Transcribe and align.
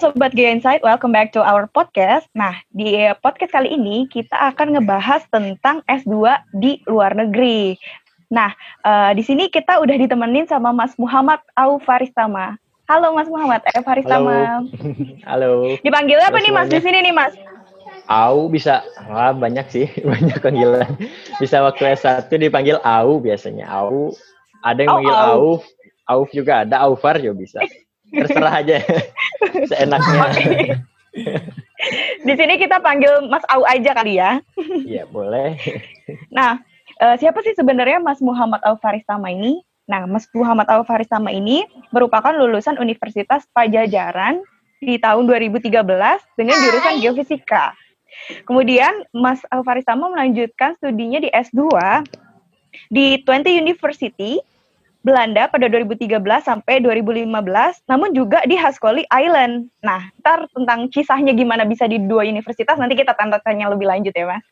Sobat 0.00 0.32
Gaya 0.32 0.56
Insight, 0.56 0.80
welcome 0.80 1.12
back 1.12 1.28
to 1.36 1.44
our 1.44 1.68
podcast. 1.68 2.24
Nah, 2.32 2.56
di 2.72 2.96
podcast 3.20 3.52
kali 3.52 3.76
ini 3.76 4.08
kita 4.08 4.32
akan 4.32 4.72
ngebahas 4.72 5.28
tentang 5.28 5.84
S2 5.84 6.40
di 6.56 6.80
luar 6.88 7.12
negeri. 7.12 7.76
Nah, 8.32 8.48
uh, 8.80 9.12
di 9.12 9.20
sini 9.20 9.52
kita 9.52 9.76
udah 9.76 10.00
ditemenin 10.00 10.48
sama 10.48 10.72
Mas 10.72 10.96
Muhammad 10.96 11.44
Aufaristama. 11.52 12.56
Halo 12.88 13.12
Mas 13.12 13.28
Muhammad 13.28 13.60
Aufaristama. 13.76 14.64
Halo. 14.64 14.72
Halo. 15.28 15.52
Dipanggil 15.84 16.16
apa 16.16 16.40
Halo 16.40 16.44
nih 16.48 16.52
Mas 16.56 16.68
di 16.72 16.80
sini 16.80 17.04
nih 17.04 17.12
Mas? 17.12 17.36
Au 18.08 18.48
bisa, 18.48 18.80
wah 19.04 19.36
banyak 19.36 19.68
sih, 19.68 19.84
banyak 20.16 20.40
panggilan. 20.40 20.96
Bisa 21.36 21.60
waktu 21.60 21.92
S1 22.00 22.32
dipanggil 22.40 22.80
Au 22.88 23.20
biasanya. 23.20 23.68
Au, 23.68 24.16
ada 24.64 24.80
yang 24.80 24.96
manggil 24.96 25.12
Au, 25.12 25.28
Au, 25.28 25.44
Auf 26.08 26.32
juga 26.32 26.64
ada, 26.64 26.88
Aufar 26.88 27.20
juga 27.20 27.36
bisa. 27.36 27.60
Terserah 28.10 28.54
aja, 28.62 28.76
seenaknya. 29.70 30.26
Di 32.26 32.32
sini 32.36 32.54
kita 32.60 32.82
panggil 32.84 33.30
Mas 33.30 33.42
Au 33.48 33.64
aja 33.64 33.90
kali 33.96 34.20
ya. 34.20 34.44
Iya, 34.84 35.08
boleh. 35.08 35.56
Nah, 36.28 36.60
uh, 37.00 37.16
siapa 37.16 37.40
sih 37.42 37.56
sebenarnya 37.56 38.02
Mas 38.02 38.20
Muhammad 38.20 38.60
Au 38.66 38.76
Faristama 38.76 39.32
ini? 39.32 39.64
Nah, 39.90 40.06
Mas 40.06 40.28
Muhammad 40.30 40.68
Au 40.70 40.86
Faristama 40.86 41.34
ini 41.34 41.66
merupakan 41.90 42.30
lulusan 42.30 42.78
Universitas 42.78 43.48
Pajajaran 43.50 44.38
di 44.78 44.96
tahun 45.02 45.26
2013 45.26 45.82
dengan 46.38 46.56
jurusan 46.62 46.94
Geofisika. 47.02 47.74
Kemudian 48.46 49.06
Mas 49.14 49.42
Au 49.50 49.62
Faristama 49.62 50.10
melanjutkan 50.10 50.74
studinya 50.78 51.18
di 51.22 51.30
S2 51.30 51.66
di 52.90 53.22
Twente 53.26 53.50
University 53.50 54.38
Belanda 55.00 55.48
pada 55.48 55.64
2013 55.64 56.20
sampai 56.44 56.84
2015, 56.84 57.24
namun 57.88 58.12
juga 58.12 58.44
di 58.44 58.52
Haskoli 58.52 59.08
Island. 59.08 59.72
Nah, 59.80 60.12
ntar 60.20 60.44
tentang 60.52 60.92
kisahnya 60.92 61.32
gimana 61.32 61.64
bisa 61.64 61.88
di 61.88 61.96
dua 61.96 62.28
universitas, 62.28 62.76
nanti 62.76 63.00
kita 63.00 63.16
tanya 63.16 63.72
lebih 63.72 63.88
lanjut 63.88 64.12
ya, 64.12 64.28
Mas. 64.28 64.44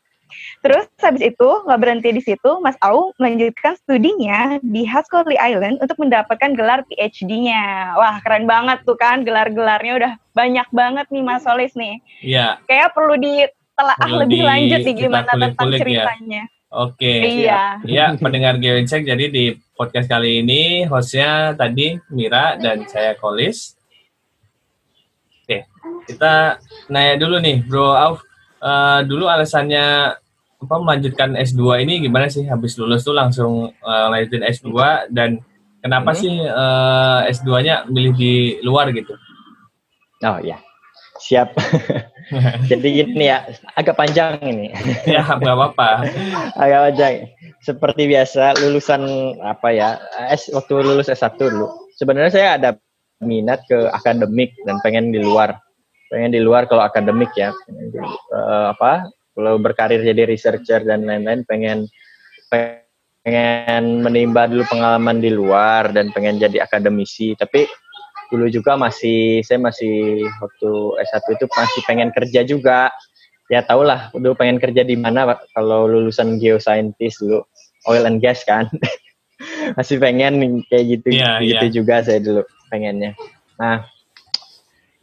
Terus 0.61 0.85
habis 1.01 1.25
itu 1.25 1.49
nggak 1.65 1.79
berhenti 1.81 2.09
di 2.13 2.21
situ, 2.21 2.51
Mas 2.61 2.77
Au 2.85 3.13
melanjutkan 3.17 3.73
studinya 3.81 4.61
di 4.61 4.85
Haskoli 4.85 5.33
Island 5.37 5.81
untuk 5.81 5.97
mendapatkan 5.97 6.53
gelar 6.53 6.85
PhD-nya. 6.85 7.97
Wah 7.97 8.21
keren 8.21 8.45
banget 8.45 8.85
tuh 8.85 8.97
kan, 8.97 9.25
gelar-gelarnya 9.25 9.93
udah 9.97 10.13
banyak 10.37 10.67
banget 10.69 11.05
nih 11.09 11.23
Mas 11.25 11.41
Solis 11.41 11.73
nih. 11.73 11.97
Iya. 12.21 12.61
Kayak 12.69 12.93
perlu 12.93 13.17
ditelaah 13.17 14.09
lebih 14.25 14.41
lanjut 14.45 14.79
nih 14.85 14.95
gimana 14.95 15.31
tentang 15.33 15.69
ya. 15.73 15.77
ceritanya. 15.81 16.43
Ya. 16.45 16.58
Oke. 16.69 17.41
Iya. 17.45 17.81
Iya, 17.81 18.05
pendengar 18.21 18.61
Geoincheck. 18.61 19.01
Jadi 19.01 19.25
di 19.33 19.45
podcast 19.73 20.05
kali 20.05 20.45
ini 20.45 20.85
hostnya 20.85 21.57
tadi 21.57 21.97
Mira 22.13 22.61
dan 22.61 22.85
saya 22.85 23.17
Kolis. 23.17 23.73
Oke, 25.41 25.65
kita 26.05 26.61
nanya 26.93 27.17
dulu 27.17 27.41
nih, 27.41 27.65
Bro 27.65 27.89
Auf. 27.97 28.19
Uh, 28.59 29.01
dulu 29.07 29.25
alasannya 29.25 30.13
apa 30.59 30.75
melanjutkan 30.83 31.33
S2 31.39 31.89
ini 31.89 32.05
gimana 32.05 32.29
sih? 32.29 32.45
Habis 32.45 32.77
lulus 32.77 33.01
tuh 33.01 33.17
langsung 33.17 33.73
uh, 33.81 34.05
lanjutin 34.13 34.45
S2 34.45 34.69
dan 35.09 35.41
kenapa 35.81 36.13
hmm. 36.13 36.19
sih 36.21 36.35
uh, 36.43 37.25
S2-nya 37.33 37.89
milih 37.89 38.13
di 38.13 38.33
luar 38.61 38.93
gitu? 38.93 39.17
Oh 40.21 40.37
iya. 40.37 40.68
Siap. 41.19 41.49
Jadi 42.71 42.87
gini 43.03 43.27
ya, 43.27 43.43
agak 43.75 43.99
panjang 43.99 44.39
ini. 44.41 44.71
ya, 45.03 45.35
nggak 45.35 45.55
apa-apa. 45.55 45.89
agak 46.55 46.79
panjang. 46.89 47.13
Seperti 47.59 48.07
biasa, 48.07 48.55
lulusan 48.63 49.03
apa 49.43 49.69
ya, 49.75 49.99
S 50.31 50.47
waktu 50.55 50.79
lulus 50.79 51.11
S1 51.11 51.35
dulu. 51.35 51.67
Sebenarnya 51.99 52.31
saya 52.31 52.49
ada 52.55 52.69
minat 53.19 53.67
ke 53.67 53.91
akademik 53.91 54.55
dan 54.63 54.79
pengen 54.79 55.11
di 55.11 55.19
luar. 55.19 55.59
Pengen 56.07 56.31
di 56.31 56.39
luar 56.39 56.65
kalau 56.71 56.87
akademik 56.87 57.29
ya. 57.35 57.51
Uh, 58.31 58.71
apa? 58.71 59.11
Kalau 59.35 59.59
berkarir 59.59 60.03
jadi 60.03 60.23
researcher 60.27 60.83
dan 60.83 61.03
lain-lain 61.07 61.43
pengen 61.47 61.87
pengen 62.49 64.01
menimba 64.01 64.49
dulu 64.49 64.65
pengalaman 64.71 65.21
di 65.21 65.29
luar 65.29 65.91
dan 65.91 66.09
pengen 66.15 66.39
jadi 66.39 66.63
akademisi. 66.63 67.35
Tapi 67.35 67.67
dulu 68.29 68.45
juga 68.47 68.77
masih 68.77 69.41
saya 69.41 69.57
masih 69.57 70.23
waktu 70.39 70.69
S1 71.01 71.25
itu 71.33 71.45
masih 71.49 71.81
pengen 71.85 72.09
kerja 72.13 72.41
juga. 72.45 72.93
Ya 73.49 73.65
tau 73.65 73.81
lah 73.81 74.13
dulu 74.13 74.37
pengen 74.37 74.61
kerja 74.61 74.85
di 74.85 74.93
mana 74.93 75.25
kalau 75.57 75.89
lulusan 75.89 76.37
geoscientist 76.37 77.25
dulu 77.25 77.41
oil 77.89 78.05
and 78.05 78.21
gas 78.21 78.45
kan. 78.45 78.69
Masih 79.79 80.03
pengen 80.03 80.61
kayak 80.67 80.99
gitu 80.99 81.15
yeah, 81.15 81.39
gitu 81.39 81.65
yeah. 81.71 81.73
juga 81.73 81.95
saya 82.03 82.19
dulu 82.19 82.43
pengennya. 82.67 83.15
Nah 83.55 83.87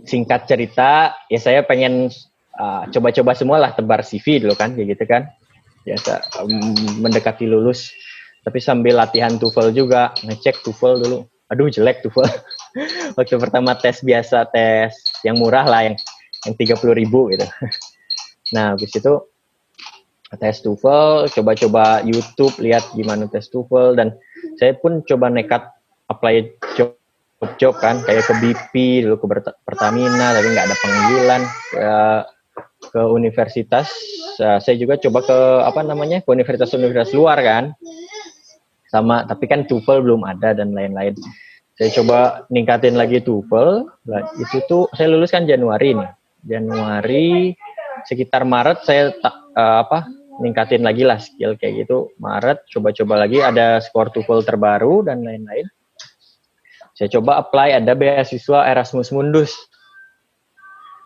singkat 0.04 0.44
cerita 0.44 1.16
ya 1.32 1.41
saya 1.41 1.65
pengen 1.65 2.12
uh, 2.60 2.84
coba-coba 2.92 3.32
uh, 3.32 3.38
semua 3.38 3.56
lah 3.56 3.72
tebar 3.72 4.04
CV 4.04 4.44
dulu 4.44 4.54
kan 4.54 4.76
kayak 4.76 4.94
gitu 4.94 5.04
kan. 5.09 5.32
Biasa 5.88 6.42
um, 6.44 6.53
mendekati 7.00 7.48
lulus. 7.48 7.91
Tapi 8.47 8.62
sambil 8.62 8.94
latihan 8.94 9.34
TOEFL 9.34 9.75
juga 9.75 10.15
ngecek 10.22 10.62
TOEFL 10.62 10.94
dulu. 11.03 11.19
Aduh 11.50 11.66
jelek 11.66 12.06
tuh 12.06 12.12
waktu 13.16 13.37
pertama 13.41 13.75
tes 13.76 14.00
biasa 14.04 14.48
tes 14.53 14.92
yang 15.25 15.41
murah 15.41 15.64
lah 15.64 15.88
yang 15.88 15.97
yang 16.44 16.54
tiga 16.54 16.75
puluh 16.78 16.94
ribu 16.97 17.32
gitu. 17.32 17.47
Nah 18.54 18.78
habis 18.78 18.94
itu 18.94 19.12
tes 20.38 20.62
TOEFL 20.62 21.34
coba-coba 21.34 22.06
YouTube 22.06 22.54
lihat 22.62 22.86
gimana 22.94 23.26
tes 23.26 23.50
TOEFL 23.50 23.98
dan 23.98 24.15
saya 24.54 24.78
pun 24.78 25.03
coba 25.03 25.26
nekat 25.34 25.66
apply 26.06 26.54
job 26.78 26.94
job 27.59 27.75
kan 27.82 28.00
kayak 28.06 28.22
ke 28.22 28.34
BP 28.38 28.75
dulu 29.03 29.19
ke 29.19 29.26
Pertamina 29.66 30.31
tapi 30.31 30.47
nggak 30.54 30.66
ada 30.70 30.76
panggilan 30.78 31.42
ke, 31.75 31.91
ke 32.94 33.00
universitas. 33.10 33.91
Saya 34.36 34.76
juga 34.78 34.94
coba 35.00 35.25
ke 35.25 35.38
apa 35.65 35.81
namanya 35.82 36.22
ke 36.22 36.28
universitas-universitas 36.31 37.16
luar 37.16 37.42
kan. 37.42 37.75
Sama 38.86 39.26
tapi 39.26 39.50
kan 39.50 39.66
TOEFL 39.66 40.06
belum 40.06 40.22
ada 40.22 40.54
dan 40.54 40.70
lain-lain 40.70 41.19
saya 41.76 41.91
coba 42.00 42.19
ningkatin 42.48 42.97
lagi 42.97 43.20
TOEFL. 43.20 43.70
Nah, 44.09 44.20
itu 44.41 44.64
tuh 44.64 44.88
saya 44.97 45.12
lulus 45.12 45.28
kan 45.28 45.44
Januari 45.44 45.92
nih. 45.92 46.10
Januari 46.47 47.53
sekitar 48.09 48.48
Maret 48.48 48.81
saya 48.87 49.12
tak 49.20 49.34
uh, 49.53 49.84
apa 49.84 50.09
ningkatin 50.41 50.81
lagi 50.81 51.04
lah 51.04 51.20
skill 51.20 51.53
kayak 51.60 51.84
gitu. 51.84 52.16
Maret 52.16 52.65
coba-coba 52.72 53.28
lagi 53.28 53.44
ada 53.44 53.76
skor 53.84 54.09
TOEFL 54.09 54.48
terbaru 54.48 55.04
dan 55.04 55.20
lain-lain. 55.20 55.69
Saya 56.97 57.12
coba 57.20 57.44
apply 57.44 57.76
ada 57.76 57.92
beasiswa 57.92 58.65
Erasmus 58.72 59.12
Mundus. 59.12 59.53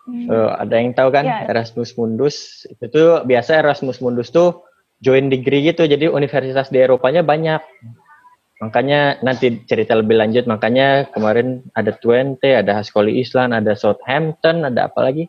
Hmm. 0.01 0.33
uh, 0.33 0.55
ada 0.57 0.81
yang 0.81 0.95
tahu 0.95 1.11
kan 1.11 1.27
yeah. 1.27 1.51
Erasmus 1.51 1.99
Mundus? 1.99 2.63
Itu 2.71 2.87
tuh 2.87 3.27
biasa 3.27 3.59
Erasmus 3.59 3.99
Mundus 3.99 4.31
tuh 4.31 4.63
join 5.03 5.27
degree 5.27 5.67
gitu. 5.67 5.83
Jadi 5.83 6.07
universitas 6.07 6.71
di 6.71 6.79
Eropanya 6.79 7.27
banyak 7.27 7.59
makanya 8.61 9.17
nanti 9.25 9.65
cerita 9.65 9.97
lebih 9.97 10.21
lanjut. 10.21 10.45
Makanya 10.45 11.09
kemarin 11.09 11.65
ada 11.73 11.91
Twente 11.97 12.53
ada 12.53 12.77
Haskoli 12.77 13.17
Island 13.17 13.57
ada 13.57 13.73
Southampton 13.73 14.63
ada 14.63 14.87
apa 14.87 15.01
lagi? 15.01 15.25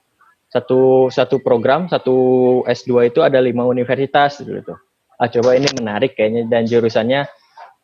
Satu 0.53 1.09
satu 1.09 1.41
program 1.41 1.89
satu 1.89 2.61
S2 2.69 3.09
itu 3.09 3.25
ada 3.25 3.41
lima 3.41 3.65
universitas 3.65 4.37
gitu. 4.45 4.77
Ah 5.17 5.33
coba 5.33 5.57
ini 5.57 5.67
menarik 5.81 6.13
kayaknya 6.13 6.45
dan 6.53 6.69
jurusannya. 6.69 7.25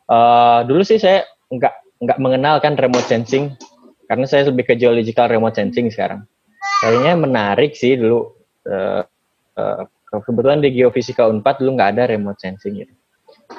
Uh, 0.08 0.64
dulu 0.68 0.84
sih 0.84 1.00
saya 1.00 1.24
nggak 1.48 2.04
nggak 2.04 2.18
mengenalkan 2.20 2.76
remote 2.76 3.08
sensing. 3.08 3.56
Karena 4.08 4.24
saya 4.24 4.48
lebih 4.48 4.68
ke 4.68 4.74
geological 4.76 5.28
remote 5.28 5.56
sensing 5.56 5.88
sekarang. 5.92 6.24
Kayaknya 6.84 7.12
menarik 7.16 7.72
sih 7.72 7.96
dulu. 7.96 8.36
Uh, 8.68 9.00
uh, 9.56 9.84
kebetulan 10.08 10.60
di 10.64 10.72
geofisika 10.72 11.28
Unpad 11.28 11.60
dulu 11.60 11.76
nggak 11.76 11.96
ada 11.96 12.04
remote 12.08 12.40
sensing 12.40 12.84
gitu. 12.84 12.94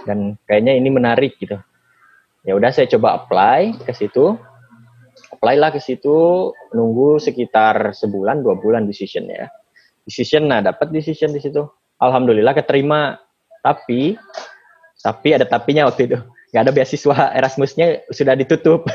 Dan 0.06 0.38
kayaknya 0.46 0.78
ini 0.78 0.90
menarik 0.90 1.38
gitu. 1.38 1.58
Ya 2.48 2.56
udah 2.56 2.72
saya 2.72 2.88
coba 2.88 3.24
apply 3.24 3.84
ke 3.84 3.92
situ. 3.92 4.40
Apply 5.36 5.56
lah 5.60 5.72
ke 5.72 5.80
situ, 5.80 6.52
nunggu 6.76 7.20
sekitar 7.20 7.96
sebulan 7.96 8.44
dua 8.44 8.56
bulan 8.60 8.88
decision 8.88 9.28
ya. 9.28 9.48
Decision, 10.08 10.48
nah 10.48 10.64
dapat 10.64 10.92
decision 10.92 11.36
di 11.36 11.44
situ. 11.44 11.68
Alhamdulillah 12.00 12.56
keterima. 12.56 13.20
Tapi, 13.60 14.16
tapi 15.04 15.36
ada 15.36 15.44
tapinya 15.44 15.92
waktu 15.92 16.08
itu. 16.08 16.18
Nggak 16.56 16.64
ada 16.64 16.72
beasiswa 16.72 17.18
Erasmusnya 17.36 18.08
sudah 18.10 18.34
ditutup. 18.40 18.88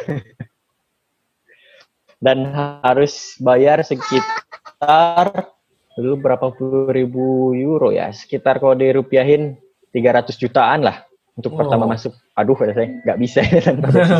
Dan 2.24 2.48
harus 2.80 3.36
bayar 3.36 3.84
sekitar 3.84 5.52
dulu 5.94 6.18
berapa 6.18 6.50
puluh 6.50 6.90
ribu 6.90 7.54
euro 7.54 7.94
ya 7.94 8.10
sekitar 8.10 8.58
kalau 8.58 8.74
dirupiahin 8.74 9.54
300 9.94 10.42
jutaan 10.42 10.82
lah 10.82 11.06
untuk 11.34 11.54
oh. 11.54 11.58
pertama 11.62 11.90
masuk. 11.90 12.14
Aduh 12.38 12.58
ya 12.62 12.72
saya 12.74 12.88
nggak 13.02 13.18
bisa 13.18 13.40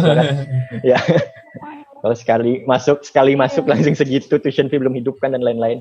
ya 0.91 0.99
kalau 2.05 2.17
sekali 2.19 2.67
masuk 2.69 3.01
sekali 3.07 3.33
masuk 3.39 3.65
langsung 3.65 3.97
segitu 3.97 4.37
tuition 4.37 4.69
fee 4.69 4.79
belum 4.79 4.93
hidupkan 4.99 5.33
dan 5.33 5.41
lain-lain. 5.41 5.81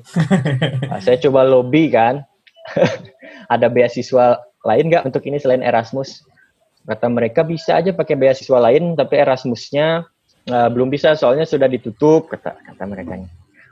Nah, 0.88 0.98
saya 1.02 1.20
coba 1.20 1.44
lobby 1.44 1.92
kan. 1.92 2.24
Ada 3.52 3.68
beasiswa 3.68 4.40
lain 4.64 4.88
nggak 4.88 5.04
untuk 5.04 5.20
ini 5.28 5.36
selain 5.36 5.60
Erasmus? 5.60 6.24
Kata 6.88 7.12
mereka 7.12 7.44
bisa 7.44 7.76
aja 7.76 7.92
pakai 7.92 8.16
beasiswa 8.16 8.56
lain 8.56 8.96
tapi 8.96 9.20
Erasmusnya 9.20 10.08
uh, 10.50 10.68
belum 10.68 10.92
bisa 10.92 11.16
soalnya 11.16 11.48
sudah 11.48 11.68
ditutup 11.68 12.28
kata 12.28 12.56
kata 12.56 12.82
mereka 12.84 13.20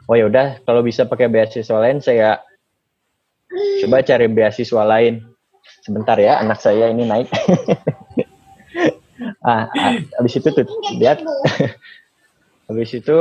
oh 0.09 0.17
ya 0.17 0.29
udah 0.29 0.61
kalau 0.65 0.81
bisa 0.81 1.05
pakai 1.05 1.29
beasiswa 1.29 1.79
lain 1.81 2.01
saya 2.01 2.41
coba 3.85 4.01
cari 4.01 4.27
beasiswa 4.29 4.83
lain 4.85 5.21
sebentar 5.83 6.15
ya 6.17 6.39
anak 6.39 6.63
saya 6.63 6.89
ini 6.89 7.05
naik. 7.05 7.29
Ah, 9.43 9.71
ah 9.71 9.95
habis 10.19 10.39
itu 10.39 10.51
tuh 10.51 10.67
lihat. 10.99 11.23
habis 12.71 12.91
itu 12.95 13.21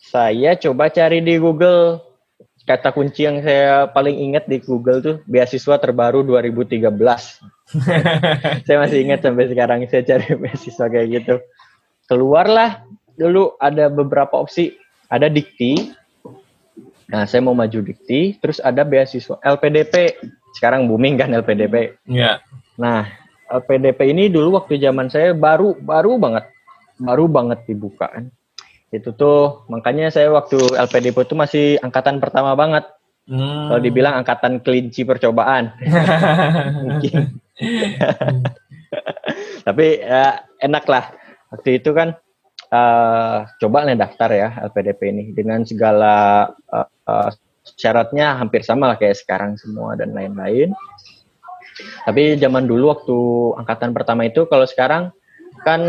saya 0.00 0.56
coba 0.56 0.88
cari 0.88 1.20
di 1.24 1.36
Google. 1.36 2.00
Kata 2.62 2.94
kunci 2.94 3.26
yang 3.26 3.42
saya 3.42 3.90
paling 3.90 4.14
ingat 4.30 4.46
di 4.46 4.62
Google 4.62 5.02
tuh 5.02 5.16
beasiswa 5.26 5.82
terbaru 5.82 6.22
2013 6.22 6.78
saya 8.70 8.76
masih 8.78 9.02
ingat 9.02 9.26
sampai 9.26 9.50
sekarang 9.50 9.82
saya 9.90 10.06
cari 10.06 10.36
beasiswa 10.38 10.86
kayak 10.86 11.08
gitu. 11.10 11.34
Keluarlah 12.06 12.86
dulu 13.18 13.56
ada 13.58 13.90
beberapa 13.90 14.38
opsi. 14.38 14.78
Ada 15.12 15.28
dikti. 15.28 15.92
Nah 17.10 17.26
saya 17.28 17.42
mau 17.44 17.56
maju 17.56 17.82
dikti 17.84 18.38
terus 18.38 18.62
ada 18.62 18.86
beasiswa 18.86 19.36
LPDP 19.42 20.16
sekarang 20.52 20.88
booming 20.88 21.16
kan 21.16 21.32
LPDP 21.32 21.96
Iya. 22.08 22.40
nah 22.76 23.08
LPDP 23.52 24.16
ini 24.16 24.32
dulu 24.32 24.56
waktu 24.56 24.80
zaman 24.80 25.12
saya 25.12 25.36
baru 25.36 25.76
baru 25.76 26.16
banget. 26.16 26.48
Baru 26.96 27.28
banget 27.28 27.68
dibuka 27.68 28.08
kan. 28.08 28.32
Itu 28.88 29.12
tuh 29.12 29.68
makanya 29.68 30.08
saya 30.08 30.32
waktu 30.32 30.56
LPDP 30.56 31.28
itu 31.28 31.36
masih 31.36 31.76
angkatan 31.84 32.16
pertama 32.16 32.56
banget. 32.56 32.88
Hmm. 33.22 33.70
kalau 33.70 33.78
dibilang 33.78 34.18
angkatan 34.18 34.58
kelinci 34.66 35.06
percobaan. 35.06 35.70
Mungkin 36.82 37.38
tapi 39.66 40.02
ya, 40.02 40.42
enak 40.58 40.84
lah 40.90 41.14
waktu 41.54 41.78
itu 41.78 41.94
kan 41.94 42.18
uh, 42.74 43.46
coba 43.62 43.86
nih 43.86 43.94
daftar 43.94 44.30
ya 44.34 44.48
LPDP 44.66 45.00
ini 45.14 45.24
dengan 45.38 45.62
segala 45.62 46.50
uh, 46.66 46.88
uh, 47.06 47.30
syaratnya 47.62 48.38
hampir 48.38 48.66
sama 48.66 48.90
lah 48.92 48.96
kayak 48.98 49.18
sekarang 49.18 49.54
semua 49.58 49.94
dan 49.94 50.12
lain-lain. 50.12 50.74
Tapi 52.04 52.36
zaman 52.36 52.68
dulu 52.68 52.92
waktu 52.92 53.18
angkatan 53.62 53.96
pertama 53.96 54.28
itu 54.28 54.44
kalau 54.50 54.66
sekarang 54.68 55.14
kan 55.64 55.80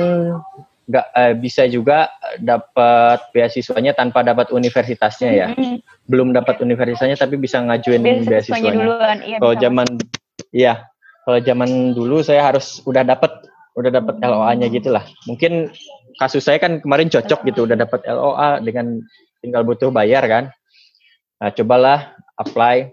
nggak 0.84 1.08
eh, 1.16 1.34
bisa 1.40 1.64
juga 1.68 2.12
dapat 2.44 3.32
beasiswanya 3.32 3.96
tanpa 3.96 4.22
dapat 4.22 4.52
universitasnya 4.52 5.32
ya. 5.32 5.48
Mm-mm. 5.56 5.80
belum 6.04 6.36
dapat 6.36 6.60
universitasnya 6.60 7.16
tapi 7.16 7.40
bisa 7.40 7.64
ngajuin 7.64 8.04
Beasiswanya 8.04 8.28
beasiswanya. 8.28 8.76
duluan. 8.76 9.18
Iya, 9.24 9.38
kalau 9.40 9.56
zaman 9.56 9.88
iya 10.52 10.74
kalau 11.24 11.40
zaman 11.40 11.70
dulu 11.96 12.20
saya 12.20 12.52
harus 12.52 12.84
udah 12.84 13.08
dapat 13.08 13.32
udah 13.74 13.90
dapat 13.90 14.20
LOA-nya 14.22 14.68
gitu 14.70 14.92
lah. 14.92 15.08
Mungkin 15.26 15.72
kasus 16.20 16.46
saya 16.46 16.60
kan 16.60 16.84
kemarin 16.84 17.08
cocok 17.08 17.48
gitu 17.48 17.66
udah 17.66 17.80
dapat 17.80 18.04
LOA 18.06 18.60
dengan 18.62 19.00
tinggal 19.40 19.64
butuh 19.64 19.90
bayar 19.90 20.24
kan 20.28 20.52
nah 21.44 21.52
cobalah 21.52 22.16
apply 22.40 22.88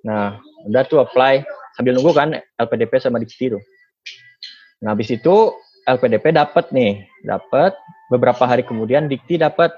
nah 0.00 0.40
udah 0.64 0.82
tuh 0.88 1.04
apply 1.04 1.44
sambil 1.76 1.92
nunggu 1.92 2.16
kan 2.16 2.32
LPDP 2.56 2.96
sama 2.96 3.20
Dikti 3.20 3.52
tuh 3.52 3.60
nah 4.80 4.96
habis 4.96 5.12
itu 5.12 5.52
LPDP 5.84 6.32
dapat 6.32 6.72
nih 6.72 7.04
dapat 7.28 7.76
beberapa 8.08 8.48
hari 8.48 8.64
kemudian 8.64 9.04
Dikti 9.04 9.36
dapat 9.36 9.68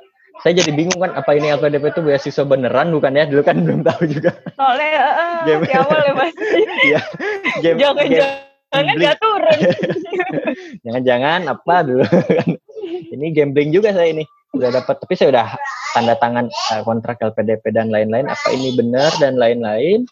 saya 0.46 0.54
jadi 0.58 0.70
bingung 0.70 1.02
kan 1.02 1.12
apa 1.18 1.34
ini 1.34 1.50
LPDP 1.50 1.92
itu 1.92 2.00
beasiswa 2.02 2.46
beneran 2.46 2.94
bukan 2.94 3.10
ya 3.18 3.26
dulu 3.26 3.42
kan 3.42 3.58
belum 3.58 3.82
tahu 3.82 4.06
juga 4.06 4.32
Soalnya 4.54 4.90
uh, 5.02 5.42
Game. 5.42 5.62
di 5.66 5.74
awal 5.74 5.98
ya 6.06 6.12
mas. 6.14 6.34
Iya. 6.88 7.00
Game, 7.62 7.76
game- 7.78 7.98
Jangan-jangan 8.72 8.72
gambling. 8.72 8.98
dia 9.04 9.14
turun. 9.20 9.58
Jangan-jangan 10.88 11.40
apa 11.52 11.74
dulu 11.84 12.04
kan. 12.08 12.48
Ini 13.12 13.26
gambling 13.36 13.70
juga 13.70 13.92
saya 13.92 14.08
ini. 14.08 14.24
Udah 14.52 14.68
dapat 14.68 15.00
tapi 15.00 15.16
saya 15.16 15.32
udah 15.32 15.48
tanda 15.96 16.14
tangan 16.16 16.46
eh, 16.48 16.82
kontrak 16.84 17.20
LPDP 17.20 17.72
dan 17.72 17.88
lain-lain 17.88 18.28
apa 18.28 18.48
ini 18.52 18.76
benar 18.76 19.12
dan 19.16 19.40
lain-lain. 19.40 20.04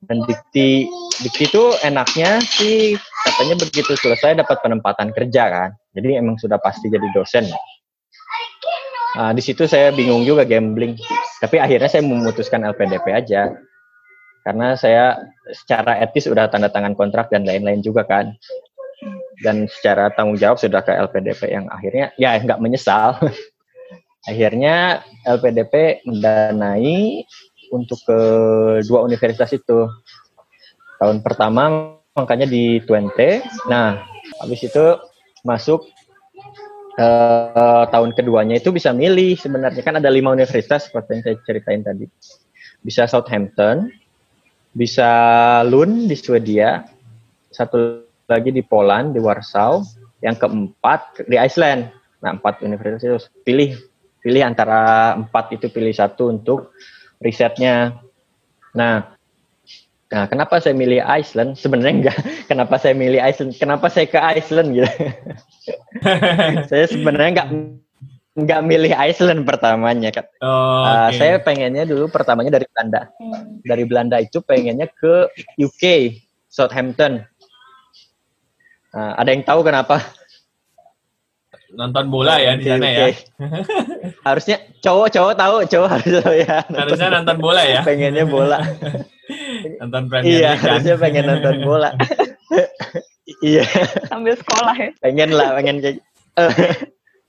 Dan 0.00 0.24
dikti 0.24 0.88
dikti 1.20 1.44
itu 1.44 1.64
enaknya 1.84 2.40
sih 2.40 2.96
katanya 2.96 3.60
begitu 3.60 3.92
selesai 4.00 4.40
dapat 4.40 4.60
penempatan 4.64 5.12
kerja 5.12 5.44
kan. 5.48 5.70
Jadi 5.92 6.16
emang 6.16 6.40
sudah 6.40 6.56
pasti 6.56 6.88
jadi 6.88 7.04
dosen. 7.12 7.44
Nah, 9.10 9.34
di 9.34 9.42
situ 9.42 9.66
saya 9.66 9.90
bingung 9.90 10.22
juga 10.22 10.46
gambling. 10.46 10.94
Tapi 11.42 11.56
akhirnya 11.58 11.90
saya 11.90 12.06
memutuskan 12.06 12.62
LPDP 12.62 13.10
aja. 13.10 13.50
Karena 14.40 14.72
saya 14.78 15.20
secara 15.52 16.00
etis 16.00 16.30
udah 16.30 16.48
tanda 16.48 16.72
tangan 16.72 16.96
kontrak 16.96 17.28
dan 17.28 17.44
lain-lain 17.44 17.82
juga 17.82 18.06
kan. 18.06 18.32
Dan 19.40 19.66
secara 19.66 20.12
tanggung 20.12 20.36
jawab 20.36 20.60
sudah 20.60 20.84
ke 20.84 20.92
LPDP 20.92 21.48
yang 21.50 21.66
akhirnya 21.68 22.12
ya 22.16 22.38
nggak 22.38 22.60
menyesal. 22.62 23.18
akhirnya 24.26 25.06
LPDP 25.24 26.04
mendanai 26.04 27.24
untuk 27.70 28.02
kedua 28.04 29.06
universitas 29.06 29.54
itu. 29.54 29.86
Tahun 31.00 31.18
pertama 31.24 31.96
makanya 32.12 32.44
di 32.44 32.82
Twente. 32.84 33.40
Nah, 33.70 34.04
habis 34.42 34.60
itu 34.60 35.00
masuk 35.44 35.88
eh, 37.00 37.84
tahun 37.88 38.12
keduanya 38.12 38.60
itu 38.60 38.70
bisa 38.72 38.92
milih 38.92 39.36
sebenarnya 39.40 39.80
kan 39.80 39.96
ada 39.96 40.12
lima 40.12 40.32
universitas 40.32 40.88
seperti 40.88 41.08
yang 41.16 41.22
saya 41.24 41.36
ceritain 41.48 41.82
tadi 41.84 42.04
bisa 42.84 43.08
Southampton 43.08 43.88
bisa 44.76 45.10
Lund 45.66 46.12
di 46.12 46.16
Swedia 46.16 46.84
satu 47.50 48.04
lagi 48.30 48.54
di 48.54 48.62
Poland 48.62 49.16
di 49.16 49.20
Warsaw 49.20 49.82
yang 50.22 50.36
keempat 50.36 51.26
di 51.26 51.40
Iceland 51.40 51.88
nah 52.20 52.36
empat 52.36 52.60
universitas 52.60 53.00
itu 53.00 53.16
pilih 53.48 53.80
pilih 54.20 54.44
antara 54.44 55.16
empat 55.16 55.56
itu 55.56 55.66
pilih 55.72 55.92
satu 55.92 56.30
untuk 56.32 56.76
risetnya 57.20 58.00
nah 58.76 59.16
Nah, 60.10 60.26
kenapa 60.26 60.58
saya 60.58 60.74
milih 60.74 61.06
Iceland? 61.06 61.54
Sebenarnya 61.54 61.94
enggak. 62.02 62.18
Kenapa 62.50 62.82
saya 62.82 62.98
milih 62.98 63.22
Iceland? 63.22 63.54
Kenapa 63.62 63.86
saya 63.86 64.10
ke 64.10 64.18
Iceland 64.18 64.74
gitu? 64.74 64.90
saya 66.70 66.84
sebenarnya 66.90 67.30
enggak 67.30 67.48
nggak 68.30 68.60
milih 68.66 68.92
Iceland 68.94 69.46
pertamanya 69.46 70.10
kan. 70.10 70.26
Oh, 70.42 70.82
Uh, 70.82 71.10
oke. 71.10 71.18
saya 71.18 71.34
pengennya 71.38 71.86
dulu 71.86 72.10
pertamanya 72.10 72.58
dari 72.58 72.66
Belanda. 72.74 73.10
Dari 73.62 73.84
Belanda 73.86 74.16
itu 74.18 74.42
pengennya 74.42 74.90
ke 74.90 75.30
UK, 75.62 76.16
Southampton. 76.50 77.22
Uh, 78.90 79.14
ada 79.14 79.30
yang 79.30 79.46
tahu 79.46 79.62
kenapa? 79.62 80.02
Nonton 81.74 82.04
bola 82.10 82.36
ya 82.38 82.58
di 82.58 82.64
sana 82.66 82.86
ya. 82.88 83.06
Harusnya 84.26 84.56
cowok-cowok 84.82 85.34
tahu, 85.38 85.54
cowok 85.70 85.88
harus 85.88 86.10
tahu 86.20 86.34
ya. 86.36 86.56
Harusnya 86.66 87.08
nonton 87.20 87.36
bola 87.38 87.62
ya. 87.64 87.80
Pengennya 87.86 88.24
bola. 88.26 88.58
Nonton 89.78 90.10
Premier 90.10 90.26
iya, 90.26 90.50
League 90.58 90.58
kan. 90.58 90.70
harusnya 90.74 90.96
pengen 90.98 91.24
nonton 91.30 91.56
bola. 91.62 91.94
iya, 93.46 93.62
Sambil 94.10 94.34
sekolah 94.34 94.74
ya. 94.74 94.90
pengen 94.98 95.30
lah, 95.30 95.54
pengen 95.54 95.76
kayak 95.78 96.02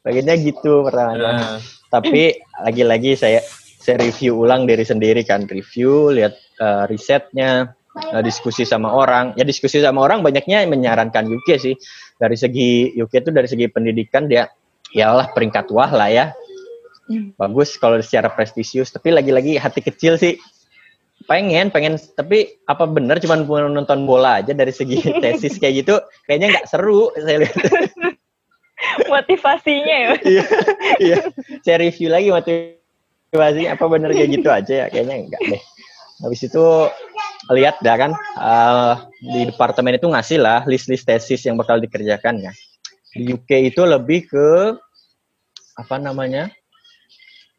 pengennya 0.01 0.35
gitu 0.41 0.81
pertamanya. 0.81 1.21
Nah, 1.21 1.57
tapi 1.93 2.41
lagi-lagi 2.65 3.13
saya 3.13 3.45
saya 3.77 4.01
review 4.01 4.41
ulang 4.41 4.65
diri 4.65 4.81
sendiri 4.81 5.21
kan 5.21 5.45
review 5.45 6.09
lihat 6.09 6.33
eh, 6.57 6.83
risetnya 6.89 7.77
eh, 7.97 8.23
diskusi 8.23 8.63
sama 8.63 8.91
orang. 8.91 9.35
Ya 9.35 9.43
diskusi 9.43 9.81
sama 9.83 10.05
orang 10.05 10.23
banyaknya 10.23 10.63
menyarankan 10.67 11.27
UK 11.27 11.49
sih. 11.59 11.75
Dari 12.15 12.37
segi 12.37 12.95
UK 12.95 13.27
itu 13.27 13.29
dari 13.33 13.47
segi 13.49 13.65
pendidikan 13.67 14.29
dia 14.29 14.47
ya 14.91 15.11
lah 15.15 15.31
peringkat 15.31 15.71
wah 15.71 15.91
lah 15.91 16.11
ya. 16.11 16.25
Hmm. 17.11 17.35
bagus 17.35 17.75
kalau 17.75 17.99
secara 17.99 18.31
prestisius 18.31 18.93
tapi 18.93 19.11
lagi-lagi 19.11 19.59
hati 19.59 19.83
kecil 19.83 20.15
sih. 20.15 20.39
Pengen 21.27 21.69
pengen 21.69 21.99
tapi 22.15 22.57
apa 22.65 22.87
benar 22.87 23.19
cuma 23.19 23.37
mau 23.43 23.61
nonton 23.67 24.07
bola 24.07 24.41
aja 24.41 24.55
dari 24.55 24.71
segi 24.71 24.97
tesis 25.21 25.59
kayak 25.59 25.85
gitu 25.85 25.95
kayaknya 26.25 26.55
nggak 26.55 26.67
seru 26.71 27.11
saya 27.19 27.43
lihat. 27.45 27.57
Motivasinya 29.11 29.95
ya. 29.97 30.11
iya 30.31 30.45
iya. 30.97 31.17
Saya 31.61 31.77
review 31.83 32.09
lagi 32.09 32.31
motivasi 32.31 33.69
apa 33.69 33.83
bener 33.91 34.15
kayak 34.15 34.29
gitu 34.31 34.49
aja 34.49 34.73
ya 34.73 34.87
kayaknya 34.87 35.15
enggak 35.27 35.41
deh. 35.51 35.61
Habis 36.21 36.41
itu 36.47 36.65
lihat 37.49 37.81
dah 37.81 37.95
kan 37.97 38.11
eh, 38.37 38.93
di 39.17 39.41
departemen 39.49 39.97
itu 39.97 40.05
ngasih 40.05 40.37
lah 40.37 40.61
list-list 40.69 41.09
tesis 41.09 41.41
yang 41.47 41.57
bakal 41.57 41.81
dikerjakan 41.81 42.37
ya. 42.37 42.51
Di 43.11 43.33
UK 43.33 43.73
itu 43.73 43.81
lebih 43.81 44.29
ke 44.29 44.77
apa 45.79 45.95
namanya 45.97 46.53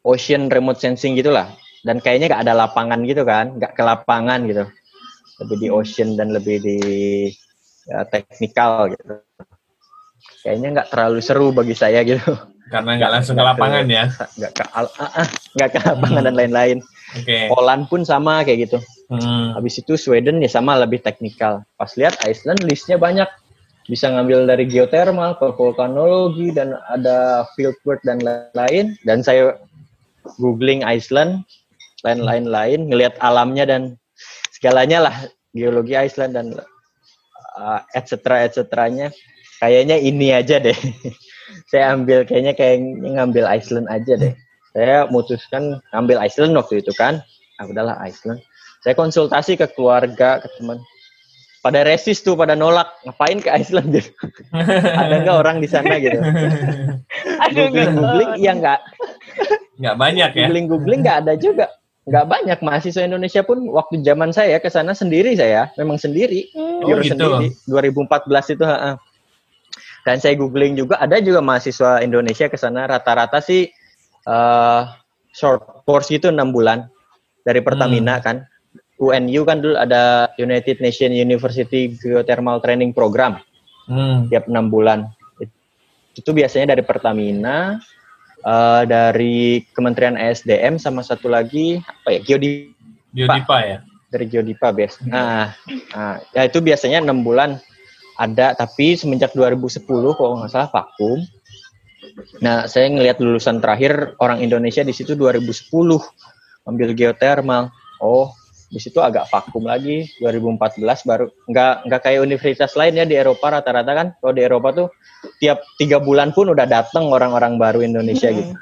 ocean 0.07 0.47
remote 0.47 0.79
sensing 0.79 1.19
gitulah 1.19 1.51
dan 1.83 1.99
kayaknya 1.99 2.31
nggak 2.31 2.43
ada 2.47 2.55
lapangan 2.55 3.03
gitu 3.03 3.27
kan 3.27 3.59
nggak 3.59 3.75
ke 3.75 3.83
lapangan 3.83 4.39
gitu. 4.47 4.63
Lebih 5.43 5.57
di 5.59 5.67
ocean 5.67 6.15
dan 6.15 6.31
lebih 6.31 6.63
di 6.63 6.77
ya, 7.89 8.07
teknikal 8.07 8.87
gitu. 8.93 9.19
Kayaknya 10.47 10.67
nggak 10.79 10.89
terlalu 10.93 11.19
seru 11.19 11.51
bagi 11.51 11.75
saya 11.75 11.99
gitu 12.07 12.53
karena 12.73 12.97
nggak 12.97 13.11
langsung 13.13 13.37
ke 13.37 13.43
lapangan 13.45 13.85
ya. 13.85 14.09
nggak 14.41 14.51
ke 14.57 14.63
ah, 14.73 14.89
ah, 14.97 15.27
nggak 15.53 15.69
ke 15.69 15.79
lapangan 15.85 16.21
Hmm. 16.25 16.27
dan 16.27 16.35
lain-lain. 16.35 16.77
Poland 17.53 17.85
pun 17.93 18.01
sama 18.01 18.41
kayak 18.41 18.65
gitu 18.69 18.81
Hmm. 19.13 19.53
habis 19.53 19.77
itu 19.77 19.93
Sweden 19.93 20.41
ya 20.41 20.49
sama 20.49 20.73
lebih 20.79 20.97
teknikal 21.05 21.61
pas 21.77 21.91
lihat 21.93 22.17
Iceland 22.25 22.65
listnya 22.65 22.97
banyak 22.97 23.29
bisa 23.85 24.09
ngambil 24.09 24.49
dari 24.49 24.65
geothermal 24.65 25.37
ke 25.37 25.53
vulkanologi 25.53 26.49
dan 26.55 26.73
ada 26.89 27.45
fieldwork 27.53 28.01
dan 28.07 28.17
lain-lain 28.23 28.97
dan 29.03 29.21
saya 29.21 29.59
googling 30.39 30.81
Iceland, 30.87 31.43
lain-lain 32.07 32.47
lain, 32.47 32.79
ngelihat 32.87 33.19
alamnya 33.19 33.67
dan 33.67 33.81
segalanya 34.55 35.11
lah 35.11 35.15
geologi 35.51 35.99
Iceland 35.99 36.33
dan 36.39 36.47
uh, 37.59 37.79
et 37.93 38.07
cetera 38.07 38.47
et 38.47 38.55
cetera-nya. 38.55 39.11
Kayaknya 39.59 39.99
ini 39.99 40.31
aja 40.31 40.59
deh. 40.59 40.75
saya 41.67 41.93
ambil 41.93 42.23
kayaknya 42.23 42.53
kayak 42.55 42.81
ngambil 43.01 43.45
Iceland 43.47 43.87
aja 43.91 44.13
deh. 44.17 44.33
Saya 44.73 45.05
memutuskan 45.07 45.79
ngambil 45.93 46.17
Iceland 46.23 46.57
waktu 46.57 46.81
itu 46.81 46.91
kan. 46.97 47.21
Ah 47.61 47.65
udahlah 47.69 47.95
Iceland. 48.01 48.41
Saya 48.83 48.99
konsultasi 48.99 49.55
ke 49.55 49.69
keluarga, 49.71 50.43
ke 50.43 50.47
teman. 50.59 50.81
Pada 51.63 51.87
resis 51.87 52.19
tuh, 52.19 52.35
pada 52.35 52.59
nolak. 52.59 52.91
Ngapain 53.07 53.39
ke 53.39 53.47
Iceland 53.47 53.95
gitu? 53.95 54.11
Ada 54.99 55.23
nggak 55.23 55.37
orang 55.39 55.63
di 55.63 55.69
sana 55.71 55.95
gitu? 55.95 56.19
googling, 57.55 57.95
googling, 57.95 58.31
iya 58.35 58.51
nggak. 58.59 58.79
Nggak 59.79 59.95
banyak 59.95 60.29
ya? 60.35 60.45
Googling, 60.51 60.67
googling 60.67 61.01
nggak 61.07 61.17
ada 61.23 61.33
juga. 61.39 61.71
Nggak 62.03 62.25
banyak. 62.27 62.57
Mahasiswa 62.59 63.07
Indonesia 63.07 63.41
pun 63.47 63.63
waktu 63.71 64.03
zaman 64.03 64.35
saya 64.35 64.59
ke 64.59 64.67
sana 64.67 64.91
sendiri 64.91 65.39
saya. 65.39 65.71
Memang 65.79 65.95
sendiri. 65.95 66.51
Oh, 66.51 66.83
gitu. 66.83 67.15
sendiri. 67.15 67.55
2014 67.71 68.59
itu. 68.59 68.63
Ha 68.67 68.75
-ha. 68.75 68.91
Dan 70.03 70.19
saya 70.19 70.35
googling 70.35 70.75
juga, 70.75 70.99
ada 70.99 71.19
juga 71.23 71.39
mahasiswa 71.39 72.03
Indonesia 72.03 72.51
ke 72.51 72.59
sana. 72.59 72.87
Rata-rata 72.87 73.39
sih 73.39 73.71
uh, 74.27 74.91
short 75.31 75.87
course 75.87 76.11
gitu 76.11 76.27
enam 76.27 76.51
bulan 76.51 76.91
dari 77.47 77.63
Pertamina 77.63 78.19
hmm. 78.19 78.23
kan. 78.23 78.37
UNU 79.01 79.41
kan 79.43 79.59
dulu 79.59 79.75
ada 79.75 80.31
United 80.39 80.79
Nation 80.79 81.11
University 81.11 81.91
Geothermal 81.91 82.63
Training 82.63 82.95
Program. 82.95 83.39
Hmm. 83.89 84.31
Tiap 84.31 84.47
enam 84.47 84.71
bulan. 84.71 85.11
Itu 86.13 86.31
biasanya 86.31 86.77
dari 86.77 86.85
Pertamina, 86.85 87.81
uh, 88.45 88.83
dari 88.85 89.65
Kementerian 89.73 90.15
ESDM 90.15 90.77
sama 90.77 91.01
satu 91.01 91.27
lagi 91.27 91.81
apa 91.83 92.15
ya 92.15 92.19
Geodipa. 92.21 92.71
Geodipa 93.11 93.57
ya. 93.65 93.77
Dari 94.13 94.25
Geodipa 94.29 94.67
biasa. 94.69 94.97
Hmm. 95.03 95.09
Nah, 95.11 95.45
nah, 95.91 96.15
ya 96.31 96.41
itu 96.47 96.61
biasanya 96.61 97.01
enam 97.03 97.25
bulan 97.25 97.57
ada, 98.17 98.53
tapi 98.53 98.93
semenjak 98.93 99.33
2010 99.33 99.85
kalau 99.89 100.41
nggak 100.41 100.51
salah 100.51 100.69
vakum. 100.69 101.19
Nah, 102.43 102.69
saya 102.69 102.91
ngelihat 102.93 103.17
lulusan 103.17 103.57
terakhir 103.63 104.13
orang 104.21 104.43
Indonesia 104.43 104.85
di 104.85 104.93
situ 104.93 105.17
2010 105.17 105.71
ambil 106.69 106.89
geothermal. 106.93 107.73
Oh, 108.03 108.35
di 108.69 108.81
situ 108.81 108.99
agak 109.01 109.29
vakum 109.29 109.65
lagi. 109.65 110.09
2014 110.21 110.81
baru 111.05 111.29
nggak 111.49 111.73
nggak 111.89 112.01
kayak 112.01 112.19
universitas 112.21 112.73
lain 112.73 112.97
ya 112.97 113.05
di 113.05 113.15
Eropa 113.17 113.53
rata-rata 113.53 113.91
kan. 113.93 114.07
Kalau 114.17 114.33
di 114.33 114.41
Eropa 114.41 114.69
tuh 114.73 114.87
tiap 115.37 115.61
tiga 115.77 116.01
bulan 116.01 116.33
pun 116.33 116.49
udah 116.49 116.65
datang 116.65 117.09
orang-orang 117.09 117.61
baru 117.61 117.81
Indonesia 117.81 118.29
hmm. 118.29 118.37
gitu. 118.37 118.53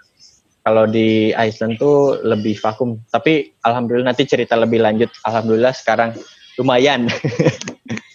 Kalau 0.62 0.86
di 0.86 1.34
Iceland 1.34 1.81
tuh 1.81 2.22
lebih 2.22 2.53
vakum. 2.62 3.01
Tapi 3.10 3.50
alhamdulillah 3.65 4.13
nanti 4.13 4.29
cerita 4.29 4.53
lebih 4.53 4.84
lanjut. 4.84 5.10
Alhamdulillah 5.25 5.74
sekarang 5.74 6.13
lumayan 6.62 7.10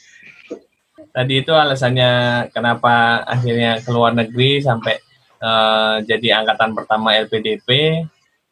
tadi 1.17 1.41
itu 1.41 1.53
alasannya 1.57 2.11
kenapa 2.53 3.25
akhirnya 3.25 3.81
keluar 3.81 4.13
negeri 4.13 4.61
sampai 4.61 5.01
uh, 5.41 6.05
jadi 6.05 6.45
angkatan 6.45 6.77
pertama 6.77 7.17
LPDP 7.17 8.05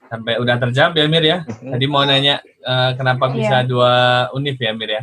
sampai 0.09 0.40
udah 0.40 0.56
terjawab 0.56 0.97
ya 0.97 1.04
Mir 1.04 1.25
ya. 1.25 1.38
Mm-hmm. 1.44 1.71
Tadi 1.76 1.85
mau 1.90 2.04
nanya 2.09 2.40
uh, 2.64 2.97
kenapa 2.97 3.28
iya. 3.28 3.35
bisa 3.37 3.56
yeah. 3.61 3.68
dua 3.68 3.92
univ 4.33 4.56
ya 4.56 4.73
Mir 4.73 4.90
ya? 4.90 5.02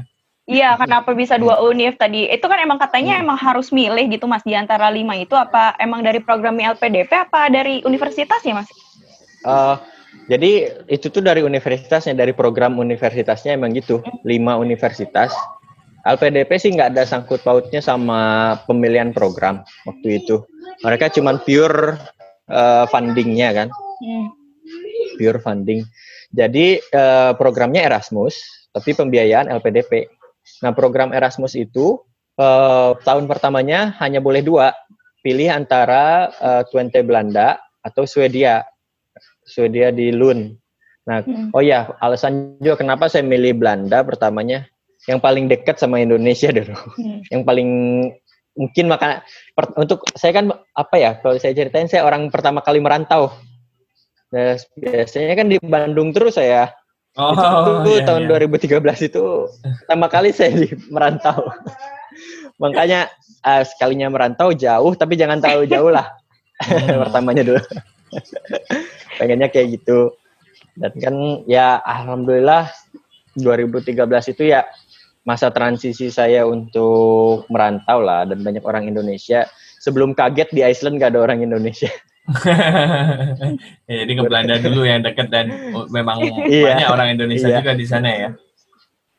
Iya, 0.50 0.75
kenapa 0.75 1.13
bisa 1.13 1.38
dua 1.38 1.62
univ 1.62 1.96
tadi? 1.96 2.27
Itu 2.27 2.50
kan 2.50 2.60
emang 2.60 2.82
katanya 2.82 3.15
hmm. 3.15 3.24
emang 3.24 3.38
harus 3.39 3.72
milih 3.72 4.10
gitu 4.12 4.25
Mas 4.27 4.44
di 4.44 4.51
antara 4.58 4.91
lima 4.91 5.15
itu 5.15 5.38
apa 5.38 5.77
emang 5.80 6.03
dari 6.03 6.20
program 6.20 6.58
LPDP 6.58 7.08
apa 7.13 7.48
dari 7.48 7.80
universitas 7.88 8.41
ya 8.44 8.60
Mas? 8.60 8.68
Uh, 9.48 9.80
jadi 10.27 10.82
itu 10.91 11.08
tuh 11.08 11.24
dari 11.24 11.46
universitasnya, 11.46 12.18
dari 12.18 12.36
program 12.36 12.75
universitasnya 12.82 13.56
emang 13.56 13.72
gitu, 13.77 14.01
hmm. 14.01 14.27
lima 14.27 14.60
universitas. 14.60 15.32
LPDP 16.01 16.58
sih 16.58 16.72
nggak 16.74 16.98
ada 16.98 17.03
sangkut 17.05 17.46
pautnya 17.46 17.79
sama 17.84 18.55
pemilihan 18.65 19.13
program 19.13 19.62
waktu 19.86 20.24
itu. 20.24 20.41
Mereka 20.81 21.13
cuma 21.13 21.38
pure 21.38 21.98
uh, 22.50 22.86
fundingnya 22.89 23.53
kan. 23.53 23.67
Hmm 24.01 24.41
pure 25.22 25.38
funding. 25.38 25.86
Jadi 26.34 26.81
uh, 26.96 27.38
programnya 27.38 27.86
Erasmus, 27.86 28.34
tapi 28.74 28.98
pembiayaan 28.98 29.51
LPDP. 29.51 30.08
Nah 30.65 30.74
program 30.74 31.13
Erasmus 31.13 31.53
itu 31.53 32.01
uh, 32.41 32.98
tahun 33.05 33.29
pertamanya 33.29 33.93
hanya 34.01 34.17
boleh 34.17 34.41
dua, 34.41 34.74
pilih 35.22 35.53
antara 35.53 36.34
uh, 36.41 36.63
Twente 36.65 37.05
Belanda 37.05 37.62
atau 37.86 38.10
Swedia, 38.10 38.65
Swedia 39.46 39.93
di 39.93 40.10
Lund. 40.10 40.58
Nah, 41.01 41.25
hmm. 41.25 41.50
oh 41.53 41.65
ya 41.65 41.89
alasan 41.98 42.62
juga 42.62 42.86
kenapa 42.86 43.10
saya 43.10 43.25
milih 43.25 43.58
Belanda 43.58 44.05
pertamanya, 44.05 44.70
yang 45.10 45.17
paling 45.22 45.50
dekat 45.50 45.81
sama 45.81 46.01
Indonesia 46.01 46.53
dulu, 46.53 46.75
hmm. 46.75 47.31
yang 47.34 47.41
paling 47.41 47.70
mungkin 48.51 48.86
maka 48.91 49.24
per, 49.55 49.72
untuk 49.79 50.03
saya 50.12 50.36
kan 50.36 50.51
apa 50.75 50.96
ya 51.00 51.15
kalau 51.24 51.39
saya 51.39 51.55
ceritain 51.55 51.88
saya 51.88 52.03
orang 52.03 52.27
pertama 52.27 52.60
kali 52.60 52.84
merantau 52.84 53.31
Nah, 54.31 54.55
biasanya 54.79 55.36
kan 55.36 55.48
di 55.51 55.60
Bandung 55.60 56.15
terus 56.15 56.39
saya. 56.39 56.72
Oh, 57.20 57.36
itu, 57.36 58.00
iya, 58.00 58.08
tahun 58.08 58.31
iya. 58.31 58.79
2013 58.79 59.12
itu 59.12 59.24
pertama 59.84 60.08
kali 60.08 60.31
saya 60.31 60.55
di 60.55 60.72
merantau. 60.88 61.51
Makanya 62.55 63.12
uh, 63.43 63.63
sekalinya 63.67 64.08
merantau 64.08 64.55
jauh, 64.55 64.96
tapi 64.96 65.20
jangan 65.20 65.43
terlalu 65.43 65.67
jauh 65.67 65.91
lah. 65.91 66.08
Hmm. 66.63 66.96
Pertamanya 67.03 67.43
dulu. 67.43 67.62
Pengennya 69.20 69.51
kayak 69.51 69.84
gitu. 69.84 70.15
Dan 70.79 70.96
kan 70.96 71.15
ya 71.51 71.84
alhamdulillah 71.84 72.72
2013 73.36 74.00
itu 74.31 74.43
ya 74.48 74.63
masa 75.22 75.54
transisi 75.54 76.10
saya 76.10 76.50
untuk 76.50 77.46
merantau 77.54 78.01
lah 78.01 78.25
dan 78.25 78.42
banyak 78.42 78.66
orang 78.66 78.90
Indonesia. 78.90 79.46
Sebelum 79.82 80.13
kaget 80.13 80.50
di 80.54 80.62
Iceland 80.62 81.01
gak 81.01 81.18
ada 81.18 81.25
orang 81.25 81.42
Indonesia. 81.42 81.90
ya, 83.90 83.96
jadi 84.06 84.12
ke 84.13 84.22
Belanda 84.22 84.56
dulu 84.66 84.86
yang 84.86 85.01
dekat 85.01 85.34
dan 85.34 85.50
memang 85.90 86.22
iya, 86.46 86.78
banyak 86.78 86.90
orang 86.94 87.08
Indonesia 87.18 87.50
iya. 87.50 87.58
juga 87.62 87.74
di 87.74 87.86
sana 87.90 88.10
ya. 88.10 88.30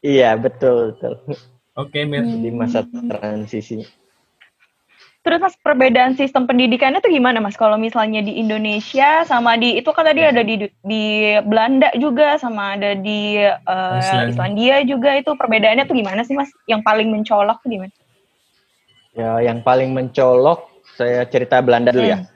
Iya 0.03 0.31
betul 0.39 0.95
betul. 0.95 1.15
Oke, 1.73 1.99
okay, 1.99 2.03
Mir. 2.05 2.27
Di 2.27 2.51
masa 2.53 2.85
transisi. 2.85 4.02
Terus 5.23 5.39
mas 5.39 5.55
perbedaan 5.55 6.19
sistem 6.19 6.51
pendidikannya 6.51 6.99
tuh 6.99 7.15
gimana 7.15 7.39
mas? 7.39 7.55
Kalau 7.55 7.79
misalnya 7.79 8.27
di 8.27 8.43
Indonesia 8.43 9.23
sama 9.23 9.55
di 9.55 9.79
itu 9.79 9.87
kan 9.95 10.03
tadi 10.03 10.19
ada 10.27 10.43
di 10.43 10.67
di 10.83 11.05
Belanda 11.47 11.95
juga 11.95 12.35
sama 12.43 12.75
ada 12.75 12.99
di 12.99 13.39
uh, 13.39 14.27
Islandia 14.27 14.83
juga 14.83 15.15
itu 15.15 15.31
perbedaannya 15.39 15.87
tuh 15.87 15.95
gimana 15.95 16.27
sih 16.27 16.35
mas? 16.35 16.51
Yang 16.67 16.83
paling 16.83 17.09
mencolok 17.15 17.63
tuh 17.63 17.71
gimana? 17.71 17.95
Ya 19.15 19.39
yang 19.47 19.63
paling 19.63 19.95
mencolok 19.95 20.67
saya 20.99 21.23
cerita 21.31 21.63
Belanda 21.63 21.95
dulu 21.95 22.11
ya. 22.11 22.19
hmm. 22.19 22.27
ya. 22.27 22.31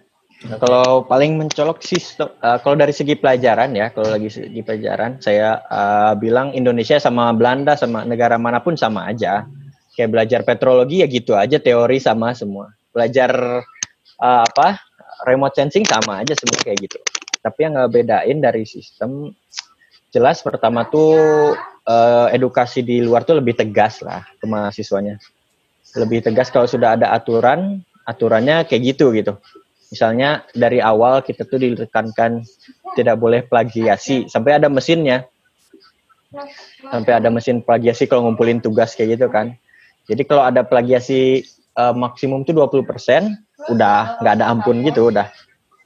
Nah, 0.47 0.61
kalau 0.61 1.03
paling 1.09 1.41
mencolok 1.41 1.81
sistem, 1.81 2.29
uh, 2.45 2.61
kalau 2.61 2.77
dari 2.77 2.93
segi 2.93 3.17
pelajaran 3.17 3.73
ya, 3.73 3.89
kalau 3.89 4.15
lagi 4.15 4.29
segi 4.29 4.61
pelajaran, 4.61 5.17
saya 5.19 5.65
uh, 5.65 6.13
bilang 6.13 6.53
Indonesia 6.53 7.01
sama 7.01 7.33
Belanda 7.33 7.73
sama 7.73 8.05
negara 8.05 8.37
mana 8.37 8.61
pun 8.61 8.77
sama 8.77 9.09
aja. 9.09 9.49
Kayak 9.97 10.11
belajar 10.13 10.41
petrologi 10.45 11.01
ya 11.01 11.09
gitu 11.09 11.33
aja, 11.33 11.57
teori 11.57 11.97
sama 11.97 12.37
semua. 12.37 12.69
Belajar 12.93 13.33
uh, 14.21 14.43
apa, 14.45 14.77
remote 15.25 15.57
sensing 15.57 15.89
sama 15.89 16.21
aja 16.21 16.37
semua 16.37 16.61
kayak 16.61 16.85
gitu. 16.85 16.99
Tapi 17.41 17.59
yang 17.65 17.81
ngebedain 17.81 18.39
dari 18.39 18.69
sistem, 18.69 19.33
jelas 20.13 20.45
pertama 20.45 20.85
tuh 20.85 21.17
uh, 21.89 22.29
edukasi 22.29 22.85
di 22.85 23.01
luar 23.01 23.25
tuh 23.25 23.41
lebih 23.41 23.57
tegas 23.57 24.05
lah 24.05 24.21
ke 24.37 24.45
mahasiswanya. 24.45 25.17
Lebih 25.97 26.29
tegas 26.29 26.53
kalau 26.53 26.69
sudah 26.69 27.01
ada 27.01 27.17
aturan, 27.17 27.81
aturannya 28.05 28.69
kayak 28.69 28.95
gitu 28.95 29.17
gitu 29.17 29.41
Misalnya 29.87 30.43
dari 30.51 30.83
awal 30.83 31.23
kita 31.23 31.47
tuh 31.47 31.63
ditekankan 31.63 32.43
tidak 32.99 33.17
boleh 33.23 33.47
plagiasi 33.47 34.27
sampai 34.27 34.59
ada 34.59 34.67
mesinnya. 34.67 35.31
Sampai 36.91 37.13
ada 37.17 37.31
mesin 37.31 37.63
plagiasi 37.63 38.11
kalau 38.11 38.27
ngumpulin 38.27 38.59
tugas 38.59 38.99
kayak 38.99 39.17
gitu 39.19 39.31
kan. 39.31 39.55
Jadi 40.07 40.23
kalau 40.27 40.47
ada 40.47 40.63
plagiasi 40.63 41.43
uh, 41.75 41.95
maksimum 41.95 42.47
tuh 42.47 42.55
20%, 42.55 42.87
udah 43.73 44.23
nggak 44.23 44.35
ada 44.39 44.47
ampun 44.47 44.83
gitu 44.87 45.11
udah. 45.11 45.29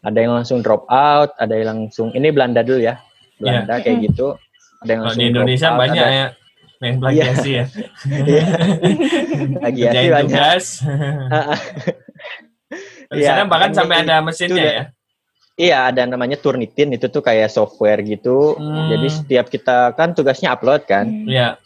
Ada 0.01 0.19
yang 0.21 0.33
langsung 0.33 0.65
drop 0.65 0.89
out, 0.89 1.37
ada 1.37 1.53
yang 1.53 1.89
langsung 1.89 2.13
ini 2.17 2.33
Belanda 2.33 2.65
dulu 2.65 2.81
ya. 2.81 3.01
Belanda 3.41 3.77
yeah. 3.77 3.83
kayak 3.85 3.97
gitu. 4.13 4.37
Ada 4.85 4.91
yang 4.93 5.03
langsung 5.05 5.21
di 5.21 5.29
Indonesia 5.29 5.69
out, 5.73 5.81
banyak 5.81 6.05
ada, 6.05 6.17
ya 6.17 6.29
main 6.81 6.97
plagiasi 6.97 7.51
ya. 7.61 7.65
Iya. 8.09 8.45
plagiasi 9.61 10.07
banyak. 10.09 10.41
Di 13.13 13.21
ya, 13.29 13.45
bahkan 13.45 13.71
sampai 13.77 14.09
ada 14.09 14.25
mesinnya 14.25 14.65
ya. 14.65 14.85
Iya, 15.61 15.93
ada 15.93 16.09
namanya 16.09 16.41
Turnitin 16.41 16.97
itu 16.97 17.13
tuh 17.13 17.21
kayak 17.21 17.53
software 17.53 18.01
gitu. 18.01 18.57
Hmm. 18.57 18.89
Jadi 18.89 19.09
setiap 19.13 19.53
kita 19.53 19.93
kan 19.93 20.17
tugasnya 20.17 20.57
upload 20.57 20.89
kan. 20.89 21.05
Hmm. 21.05 21.29
Iya. 21.29 21.61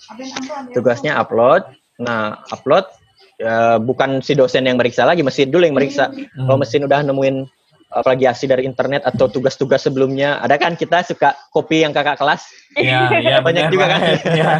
Tugasnya 0.75 1.15
upload. 1.15 1.63
Nah, 2.03 2.43
upload 2.51 2.91
ya, 3.39 3.79
bukan 3.79 4.19
si 4.25 4.35
dosen 4.35 4.67
yang 4.67 4.79
meriksa 4.79 5.07
lagi, 5.07 5.23
mesin 5.23 5.51
dulu 5.51 5.63
yang 5.67 5.77
meriksa. 5.79 6.11
Hmm. 6.11 6.47
Kalau 6.51 6.59
mesin 6.59 6.83
udah 6.87 7.01
nemuin 7.07 7.37
plagiasi 8.03 8.51
dari 8.51 8.67
internet 8.67 9.07
atau 9.07 9.31
tugas-tugas 9.31 9.87
sebelumnya. 9.87 10.43
Ada 10.43 10.59
kan 10.59 10.75
kita 10.75 11.07
suka 11.07 11.39
copy 11.55 11.87
yang 11.87 11.95
kakak 11.95 12.19
kelas. 12.19 12.43
Iya, 12.75 13.07
iya 13.23 13.39
Banyak 13.47 13.71
benar 13.71 13.75
juga 13.75 13.87
kan? 13.87 14.01
Iya. 14.35 14.51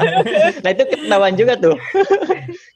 nah 0.64 0.70
itu 0.74 0.82
ketahuan 0.84 1.34
juga 1.38 1.54
tuh. 1.56 1.76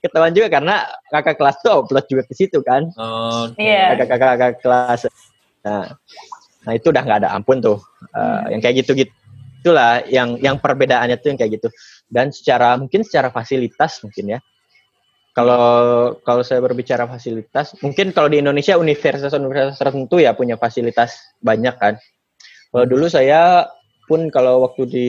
ketahuan 0.01 0.33
juga 0.33 0.49
karena 0.49 0.89
kakak 1.13 1.37
kelas 1.37 1.57
tuh 1.61 1.85
upload 1.85 2.07
juga 2.09 2.23
ke 2.25 2.33
situ 2.33 2.65
kan. 2.65 2.89
Oke. 2.97 3.61
Iya. 3.61 4.01
Kakak-kakak 4.01 4.65
kelas. 4.65 5.01
Nah, 5.67 5.93
nah 6.65 6.73
itu 6.73 6.89
udah 6.89 7.03
nggak 7.05 7.19
ada 7.27 7.31
ampun 7.37 7.61
tuh. 7.61 7.77
Uh, 8.17 8.49
Yang 8.49 8.61
kayak 8.65 8.77
gitu-gitu 8.85 9.18
itulah 9.69 10.01
yang 10.09 10.41
yang 10.41 10.57
perbedaannya 10.57 11.21
tuh 11.21 11.37
yang 11.37 11.39
kayak 11.39 11.61
gitu. 11.61 11.69
Dan 12.09 12.33
secara 12.33 12.81
mungkin 12.81 13.05
secara 13.05 13.29
fasilitas 13.29 14.01
mungkin 14.01 14.33
ya. 14.33 14.41
Kalau 15.37 16.17
kalau 16.25 16.41
saya 16.41 16.65
berbicara 16.65 17.05
fasilitas, 17.05 17.77
mungkin 17.85 18.17
kalau 18.17 18.33
di 18.33 18.41
Indonesia 18.41 18.81
universitas-universitas 18.81 19.77
tertentu 19.77 20.17
ya 20.17 20.33
punya 20.33 20.57
fasilitas 20.57 21.37
banyak 21.45 21.77
kan. 21.77 22.01
Kalau 22.73 22.87
dulu 22.89 23.13
saya 23.13 23.69
pun 24.09 24.33
kalau 24.33 24.65
waktu 24.65 24.83
di 24.89 25.09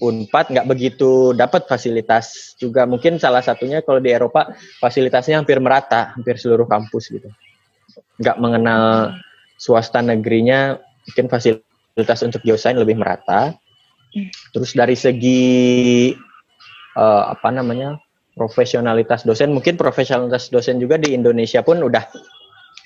Unpad 0.00 0.54
nggak 0.54 0.64
begitu 0.70 1.36
dapat 1.36 1.68
fasilitas 1.68 2.56
juga. 2.56 2.88
Mungkin 2.88 3.20
salah 3.20 3.44
satunya 3.44 3.84
kalau 3.84 4.00
di 4.00 4.08
Eropa 4.08 4.54
fasilitasnya 4.80 5.42
hampir 5.42 5.60
merata, 5.60 6.16
hampir 6.16 6.40
seluruh 6.40 6.64
kampus 6.64 7.12
gitu. 7.12 7.28
Nggak 8.16 8.40
mengenal 8.40 9.12
swasta 9.60 10.00
negerinya, 10.00 10.80
mungkin 11.04 11.28
fasilitas 11.28 12.24
untuk 12.24 12.40
geosain 12.40 12.80
lebih 12.80 12.96
merata. 12.96 13.60
Terus 14.50 14.70
dari 14.74 14.96
segi 14.98 15.42
eh, 16.96 17.24
apa 17.30 17.48
namanya 17.54 17.98
profesionalitas 18.34 19.26
dosen, 19.26 19.52
mungkin 19.54 19.76
profesionalitas 19.76 20.48
dosen 20.48 20.78
juga 20.80 20.96
di 20.96 21.14
Indonesia 21.14 21.60
pun 21.60 21.82
udah 21.82 22.06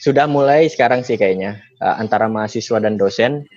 sudah 0.01 0.27
mulai 0.29 0.69
sekarang 0.69 1.01
sih 1.07 1.17
kayaknya 1.17 1.61
eh, 1.81 1.95
antara 1.97 2.29
mahasiswa 2.29 2.79
dan 2.81 3.01
dosen. 3.01 3.49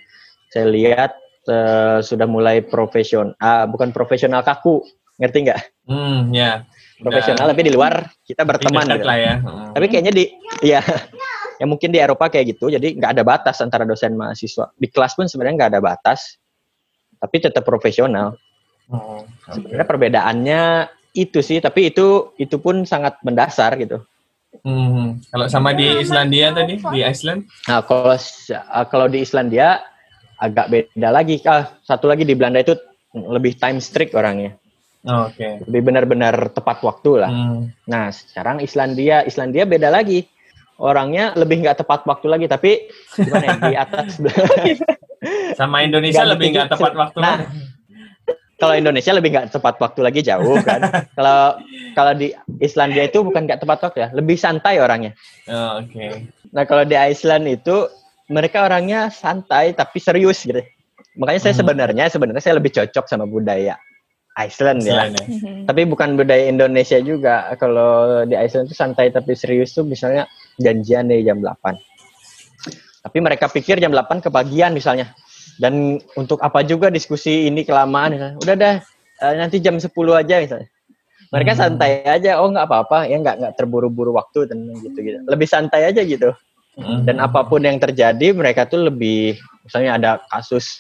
Saya 0.48 0.72
lihat 0.72 1.12
eh, 1.50 2.00
sudah 2.00 2.28
mulai 2.28 2.64
profesional, 2.64 3.36
ah, 3.44 3.68
bukan 3.68 3.92
profesional 3.92 4.44
kaku, 4.44 4.80
ngerti 5.20 5.38
nggak? 5.50 5.60
Hmm, 5.90 6.32
ya. 6.32 6.64
Profesional 6.98 7.46
tapi 7.54 7.62
di 7.62 7.74
luar 7.74 8.10
kita 8.26 8.42
berteman. 8.42 8.90
Gitu. 8.90 9.06
lah 9.06 9.18
ya. 9.20 9.34
Hmm. 9.38 9.70
Tapi 9.76 9.86
kayaknya 9.86 10.14
di 10.16 10.26
ya 10.66 10.82
ya 11.62 11.66
mungkin 11.66 11.94
di 11.94 12.00
Eropa 12.02 12.30
kayak 12.30 12.58
gitu. 12.58 12.74
Jadi 12.74 12.98
nggak 12.98 13.12
ada 13.18 13.24
batas 13.26 13.62
antara 13.62 13.86
dosen 13.86 14.18
mahasiswa. 14.18 14.74
Di 14.74 14.88
kelas 14.90 15.14
pun 15.18 15.30
sebenarnya 15.30 15.56
nggak 15.66 15.72
ada 15.78 15.82
batas. 15.84 16.42
Tapi 17.18 17.36
tetap 17.42 17.66
profesional. 17.66 18.38
Oh, 18.88 19.26
oke. 19.26 19.52
Sebenarnya 19.52 19.88
perbedaannya 19.88 20.62
itu 21.18 21.42
sih, 21.42 21.58
tapi 21.60 21.92
itu 21.92 22.32
itu 22.38 22.56
pun 22.62 22.86
sangat 22.86 23.18
mendasar 23.26 23.76
gitu. 23.82 24.06
Hmm, 24.64 25.20
Kalau 25.30 25.46
sama 25.52 25.76
di 25.76 25.86
Islandia 26.02 26.56
tadi, 26.56 26.80
di 26.80 27.02
Iceland? 27.04 27.46
Nah, 27.68 27.84
kalau 27.84 28.16
uh, 28.16 28.86
kalau 28.88 29.08
di 29.12 29.22
Islandia 29.22 29.84
agak 30.38 30.70
beda 30.70 31.10
lagi. 31.10 31.42
Ah, 31.46 31.78
satu 31.84 32.08
lagi 32.08 32.24
di 32.24 32.38
Belanda 32.38 32.62
itu 32.62 32.78
lebih 33.14 33.58
time 33.58 33.82
strict 33.82 34.14
orangnya. 34.14 34.56
Oh, 35.08 35.30
Oke. 35.30 35.64
Lebih 35.66 35.82
benar-benar 35.94 36.52
tepat 36.52 36.84
waktu 36.84 37.12
lah. 37.22 37.32
Hmm. 37.32 37.72
Nah, 37.88 38.12
sekarang 38.12 38.62
Islandia, 38.62 39.24
Islandia 39.26 39.64
beda 39.64 39.90
lagi. 39.90 40.26
Orangnya 40.78 41.34
lebih 41.34 41.66
nggak 41.66 41.82
tepat 41.82 42.06
waktu 42.06 42.28
lagi, 42.30 42.46
tapi 42.46 42.86
gimana 43.18 43.46
ya, 43.46 43.56
di 43.58 43.76
atas. 43.76 44.10
Sama 45.58 45.84
Indonesia 45.84 46.22
Nggak 46.24 46.32
lebih 46.38 46.48
nggak 46.54 46.70
tepat 46.74 46.94
waktu 46.94 47.18
Nah, 47.20 47.38
kalau 48.58 48.74
Indonesia 48.74 49.12
lebih 49.14 49.30
nggak 49.34 49.48
tepat 49.54 49.76
waktu 49.78 50.00
lagi 50.02 50.22
jauh 50.26 50.58
kan. 50.66 50.82
kalau 51.18 51.62
kalau 51.94 52.12
di 52.18 52.34
Islandia 52.58 53.06
itu 53.06 53.22
bukan 53.22 53.46
nggak 53.46 53.62
tepat 53.62 53.80
waktu 53.86 53.98
ya, 54.06 54.10
lebih 54.14 54.38
santai 54.38 54.82
orangnya. 54.82 55.14
Oh, 55.46 55.82
Oke. 55.82 56.30
Nah, 56.54 56.64
kalau 56.66 56.84
di 56.86 56.98
Iceland 56.98 57.46
itu 57.46 57.86
mereka 58.28 58.66
orangnya 58.66 59.14
santai 59.14 59.78
tapi 59.78 60.02
serius 60.02 60.44
gitu. 60.44 60.60
Makanya 61.18 61.42
saya 61.50 61.54
Hmm. 61.58 61.62
sebenarnya 61.66 62.06
sebenarnya 62.10 62.44
saya 62.44 62.58
lebih 62.58 62.74
cocok 62.74 63.06
sama 63.10 63.26
budaya 63.26 63.78
Iceland 64.38 64.86
ya. 64.86 65.10
Ya. 65.10 65.26
Tapi 65.66 65.90
bukan 65.90 66.14
budaya 66.14 66.46
Indonesia 66.46 67.02
juga. 67.02 67.50
Kalau 67.58 68.22
di 68.26 68.38
Iceland 68.38 68.70
itu 68.70 68.78
santai 68.78 69.10
tapi 69.10 69.34
serius 69.34 69.74
tuh 69.74 69.82
misalnya 69.82 70.30
janjian 70.62 71.10
dari 71.10 71.26
jam 71.26 71.42
8. 71.42 71.78
Tapi 73.08 73.24
mereka 73.24 73.48
pikir 73.48 73.80
jam 73.80 73.96
8 73.96 74.20
kebagian 74.20 74.76
misalnya. 74.76 75.16
Dan 75.56 76.04
untuk 76.20 76.44
apa 76.44 76.60
juga 76.68 76.92
diskusi 76.92 77.48
ini 77.48 77.64
kelamaan. 77.64 78.12
misalnya. 78.12 78.36
Udah 78.44 78.56
dah, 78.60 78.76
eh, 79.24 79.36
nanti 79.40 79.64
jam 79.64 79.80
10 79.80 80.12
aja 80.20 80.44
misalnya. 80.44 80.68
Mereka 81.32 81.56
Hmm. 81.56 81.60
santai 81.60 82.04
aja, 82.04 82.40
oh 82.44 82.52
nggak 82.52 82.68
apa-apa, 82.68 83.08
ya 83.08 83.20
nggak 83.20 83.36
nggak 83.40 83.54
terburu-buru 83.56 84.16
waktu 84.16 84.48
dan 84.48 84.76
gitu 84.84 85.00
gitu. 85.00 85.24
Lebih 85.24 85.48
santai 85.48 85.88
aja 85.88 86.04
gitu. 86.04 86.36
Hmm. 86.76 87.08
Dan 87.08 87.24
apa 87.24 87.48
pun 87.48 87.64
yang 87.64 87.80
terjadi, 87.80 88.36
mereka 88.36 88.68
tuh 88.68 88.92
lebih, 88.92 89.40
misalnya 89.64 89.98
ada 89.98 90.12
kasus 90.30 90.78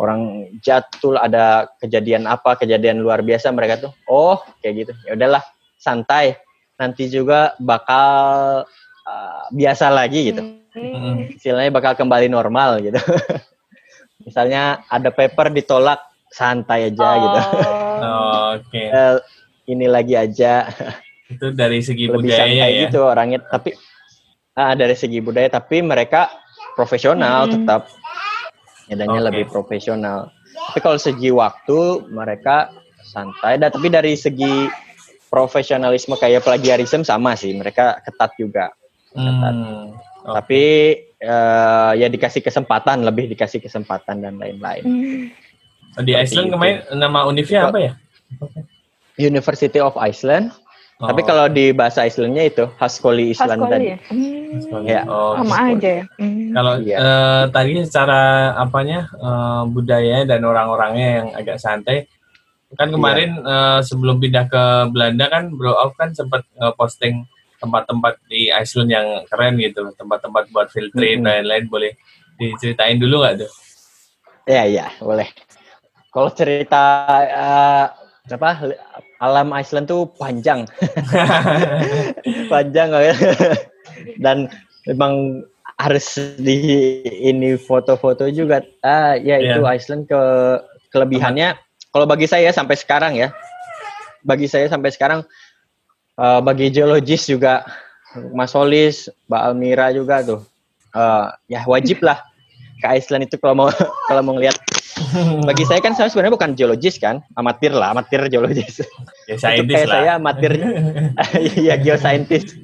orang 0.00 0.50
jatuh, 0.64 1.20
ada 1.20 1.68
kejadian 1.84 2.24
apa, 2.24 2.56
kejadian 2.56 3.00
luar 3.04 3.20
biasa, 3.20 3.52
mereka 3.52 3.76
tuh, 3.80 3.92
oh 4.08 4.40
kayak 4.64 4.88
gitu, 4.88 4.92
ya 5.04 5.12
udahlah, 5.16 5.44
santai. 5.76 6.36
Nanti 6.78 7.10
juga 7.10 7.58
bakal 7.58 8.62
uh, 9.08 9.44
biasa 9.50 9.90
lagi 9.90 10.30
gitu. 10.30 10.42
Hmm. 10.42 10.67
Istilahnya 11.34 11.70
bakal 11.70 11.92
kembali 11.98 12.26
normal 12.28 12.82
gitu. 12.82 12.98
Misalnya 14.26 14.82
ada 14.90 15.08
paper 15.14 15.54
ditolak, 15.54 16.00
santai 16.28 16.92
aja 16.92 17.08
gitu. 17.18 17.40
Oh, 18.02 18.58
Oke. 18.58 18.82
Eh, 18.94 19.16
ini 19.68 19.86
lagi 19.88 20.16
aja. 20.16 20.64
Itu 21.28 21.52
dari 21.52 21.84
segi 21.84 22.08
lebih 22.08 22.24
budaya 22.24 22.40
santai 22.48 22.70
ya. 22.72 22.80
gitu 22.88 22.98
orangnya 23.04 23.38
tapi 23.44 23.76
ah, 24.56 24.72
dari 24.72 24.96
segi 24.96 25.20
budaya 25.20 25.52
tapi 25.52 25.84
mereka 25.84 26.32
profesional 26.72 27.44
Hmm. 27.46 27.52
tetap 27.60 27.82
adanya 28.88 29.20
Oke. 29.20 29.26
lebih 29.28 29.44
profesional 29.52 30.32
tapi 30.72 30.78
kalau 30.80 30.96
segi 30.96 31.28
waktu 31.28 32.08
mereka 32.08 32.72
santai 33.04 33.60
dan 33.60 33.68
tapi 33.68 33.92
dari 33.92 34.16
segi 34.16 34.72
profesionalisme 35.28 36.16
kayak 36.16 36.48
plagiarisme 36.48 37.04
sama 37.04 37.36
sih 37.36 37.52
mereka 37.52 38.00
ketat 38.00 38.32
juga 38.40 38.72
Hmm. 39.12 39.92
Oke. 40.28 40.34
tapi 40.34 40.62
eh, 41.18 41.92
ya 41.94 42.06
dikasih 42.06 42.40
kesempatan 42.40 43.00
lebih 43.00 43.26
dikasih 43.28 43.58
kesempatan 43.58 44.20
dan 44.20 44.36
lain-lain 44.36 44.84
Oh, 45.90 46.04
Di 46.04 46.12
Iceland 46.14 46.46
itu. 46.46 46.54
kemarin 46.54 46.76
nama 46.94 47.24
univnya 47.24 47.60
apa 47.66 47.78
ya? 47.80 47.92
University 49.18 49.78
of 49.78 49.96
Iceland 49.96 50.54
tapi 50.96 51.22
Oh, 51.22 51.26
kalau 51.26 51.46
di 51.46 51.70
bahasa 51.70 52.02
Icelandnya 52.02 52.44
itu 52.44 52.64
Haskoli 52.76 53.30
Island 53.30 53.54
Haskoli 53.56 53.70
tadi 53.70 53.86
ya? 53.86 53.98
Hmm, 54.04 54.50
Haskoli. 54.52 54.84
ya, 54.84 55.00
Oh, 55.06 55.32
sama 55.32 55.46
Haskoli. 55.54 55.70
aja 55.72 55.90
ya. 55.90 56.04
Hmm. 56.12 56.50
Kalau 56.50 56.74
Iya. 56.76 56.96
eh, 56.98 57.44
tadi 57.48 57.72
secara 57.80 58.20
apanya 58.56 58.98
eh, 59.08 59.62
budaya 59.64 60.18
dan 60.24 60.40
orang-orangnya 60.42 61.08
yang 61.14 61.28
agak 61.32 61.56
santai, 61.56 62.10
kan 62.72 62.90
kemarin 62.90 63.30
eh, 63.38 63.80
sebelum 63.80 64.18
pindah 64.18 64.44
ke 64.44 64.62
Belanda 64.90 65.26
kan 65.26 65.50
Bro 65.50 65.72
Auf 65.72 65.94
kan 65.94 66.10
sempat 66.12 66.42
posting 66.74 67.22
tempat-tempat 67.58 68.14
di 68.30 68.50
Iceland 68.50 68.90
yang 68.90 69.06
keren 69.26 69.58
gitu, 69.58 69.90
tempat-tempat 69.98 70.50
buat 70.54 70.68
field 70.70 70.94
trip 70.94 71.20
dan 71.20 71.44
lain-lain 71.44 71.66
boleh 71.66 71.92
diceritain 72.38 72.98
dulu 72.98 73.22
nggak 73.22 73.44
tuh? 73.44 73.52
Ya, 74.48 74.64
ya, 74.64 74.86
boleh. 75.02 75.28
Kalau 76.08 76.30
cerita 76.32 76.82
eh, 77.20 77.86
apa 78.28 78.50
alam 79.18 79.48
Iceland 79.52 79.90
tuh 79.90 80.08
panjang, 80.16 80.64
panjang 82.52 82.88
ya. 82.94 83.14
Dan 84.16 84.48
memang 84.86 85.44
harus 85.78 86.18
di 86.38 86.56
ini 87.04 87.54
foto-foto 87.58 88.26
juga. 88.30 88.62
Ah, 88.82 89.14
ya 89.18 89.38
itu 89.38 89.60
Iceland 89.62 90.08
ke 90.08 90.22
kelebihannya. 90.90 91.58
Kalau 91.88 92.04
bagi 92.04 92.28
saya 92.28 92.52
sampai 92.52 92.76
sekarang 92.76 93.16
ya, 93.16 93.32
bagi 94.26 94.50
saya 94.50 94.68
sampai 94.68 94.92
sekarang, 94.92 95.24
eh, 96.18 96.40
bagi 96.42 96.66
geologis 96.74 97.30
juga, 97.30 97.62
Mas 98.34 98.52
Solis, 98.52 99.06
Mbak 99.30 99.42
Almira 99.42 99.86
juga 99.94 100.20
tuh, 100.26 100.40
eh, 100.92 101.26
ya 101.48 101.62
wajib 101.64 102.02
lah. 102.02 102.20
Ke 102.78 102.98
Iceland 102.98 103.26
itu 103.26 103.38
kalau 103.42 103.54
mau 103.54 103.68
kalau 104.10 104.22
mau 104.22 104.34
ngeliat. 104.34 104.58
Bagi 105.46 105.62
saya 105.62 105.78
kan 105.78 105.94
saya 105.94 106.10
sebenarnya 106.10 106.34
bukan 106.34 106.50
geologis 106.58 106.98
kan 106.98 107.22
amatir 107.38 107.70
lah 107.70 107.94
amatir 107.94 108.18
geologis. 108.26 108.82
Ya 109.30 109.38
Untuk 109.38 109.46
saintis 109.46 109.74
kayak 109.78 109.86
lah. 109.86 109.94
saya 109.94 110.10
amatir. 110.18 110.52
Ya 111.70 111.74
geosaintis 111.78 112.58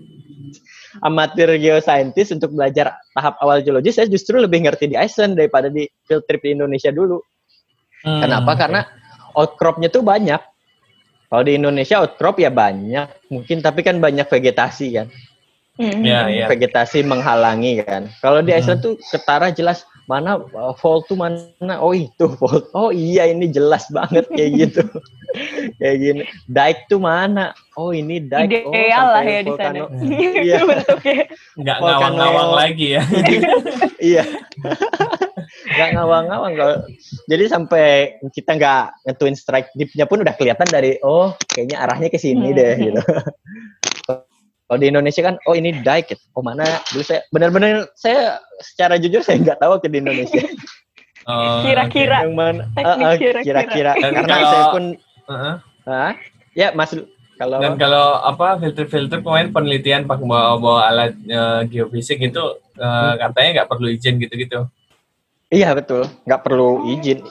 amatir 1.02 1.50
geosaintis 1.58 2.30
untuk 2.30 2.54
belajar 2.54 2.94
tahap 3.16 3.34
awal 3.42 3.64
geologis 3.64 3.98
saya 3.98 4.06
justru 4.06 4.38
lebih 4.38 4.62
ngerti 4.62 4.94
di 4.94 4.96
Iceland 4.98 5.34
daripada 5.34 5.72
di 5.72 5.88
field 6.06 6.22
trip 6.28 6.44
di 6.44 6.54
Indonesia 6.54 6.94
dulu. 6.94 7.18
Hmm, 8.04 8.20
kenapa? 8.20 8.52
oke. 8.52 8.60
karena 8.60 8.80
outcropnya 9.34 9.88
tuh 9.88 10.04
banyak 10.04 10.38
kalau 11.30 11.42
di 11.42 11.52
Indonesia 11.56 12.00
outcrop 12.00 12.38
ya 12.38 12.50
banyak. 12.52 13.30
Mungkin 13.32 13.64
tapi 13.64 13.80
kan 13.82 13.98
banyak 13.98 14.28
vegetasi 14.28 14.86
kan? 14.94 15.08
Hmm. 15.74 16.06
Ya, 16.06 16.30
ya. 16.30 16.46
vegetasi 16.46 17.02
menghalangi 17.02 17.82
kan. 17.82 18.06
Kalau 18.22 18.38
di 18.46 18.54
Hmm. 18.54 18.62
Iceland 18.62 18.80
tuh 18.84 18.94
ketara 19.10 19.50
jelas. 19.50 19.82
Mana 20.04 20.36
uh, 20.36 20.76
fault 20.76 21.08
tuh 21.08 21.16
mana? 21.16 21.80
Oh 21.80 21.96
itu 21.96 22.28
fault. 22.36 22.68
Oh 22.76 22.92
iya 22.92 23.24
ini 23.26 23.48
jelas 23.48 23.88
banget 23.88 24.28
kayak 24.30 24.50
gitu. 24.60 24.84
Kayak 25.80 25.96
gini. 25.98 26.22
Dike 26.46 26.86
tuh 26.92 27.00
mana? 27.02 27.56
Oh 27.74 27.90
ini 27.90 28.20
dike. 28.22 28.68
Ideal 28.68 29.06
oh, 29.08 29.12
lah 29.16 29.24
ya 29.24 29.40
di 29.42 29.52
sana. 29.56 29.84
Iya 30.44 30.60
bentuknya 30.62 31.24
Nggak 31.56 31.78
ngawang-ngawang 31.80 32.50
lagi 32.52 32.86
ya. 32.94 33.02
iya 34.12 34.22
nggak 35.66 35.88
ngawang-ngawang 35.92 36.52
kalau 36.54 36.76
jadi 37.24 37.44
sampai 37.46 37.86
kita 38.30 38.54
nggak 38.54 38.82
ngetuin 39.02 39.32
strike 39.34 39.68
deepnya 39.72 40.04
pun 40.04 40.20
udah 40.20 40.32
kelihatan 40.32 40.66
dari 40.66 41.00
oh 41.00 41.32
kayaknya 41.46 41.80
arahnya 41.80 42.08
ke 42.08 42.16
sini 42.16 42.46
Hmm. 42.46 42.56
deh 42.56 42.74
gitu 42.78 43.00
kalau 44.64 44.78
di 44.78 44.86
Indonesia 44.86 45.22
kan 45.22 45.36
oh 45.42 45.52
ini 45.52 45.72
dike 45.74 46.16
oh 46.32 46.40
mana 46.40 46.64
dulu 46.88 47.00
saya 47.02 47.20
benar-benar 47.28 47.88
saya 47.94 48.38
secara 48.58 48.96
jujur 48.96 49.20
saya 49.20 49.36
nggak 49.38 49.58
tahu 49.58 49.76
ke 49.78 49.88
di 49.88 49.98
Indonesia 49.98 50.44
Oh, 51.24 51.64
Kira-kira. 51.64 52.20
yang 52.20 52.36
mana 52.36 52.68
Ah, 52.76 53.00
ah, 53.00 53.16
kira-kira. 53.16 53.40
kira-kira 53.64 53.92
Dan 53.96 54.12
karena 54.12 54.28
kalau- 54.36 54.50
saya 54.50 54.64
pun. 54.68 54.84
Heeh. 55.24 55.54
ah, 55.88 56.12
ya 56.52 56.68
mas 56.70 56.92
kalau 57.34 57.56
Dan 57.56 57.80
kalau 57.80 58.20
apa 58.20 58.60
filter-filter 58.60 59.24
kemarin 59.24 59.48
penelitian 59.48 60.04
pakai 60.04 60.20
bawa-bawa 60.20 60.84
alat 60.84 61.16
eh, 61.18 61.60
geofisik 61.66 62.20
itu 62.20 62.44
eh, 62.76 63.12
katanya 63.16 63.50
nggak 63.56 63.68
perlu 63.72 63.88
izin 63.88 64.20
gitu-gitu. 64.20 64.68
Iya 65.54 65.70
betul, 65.72 66.02
nggak 66.26 66.42
perlu 66.42 66.82
izin. 66.90 67.22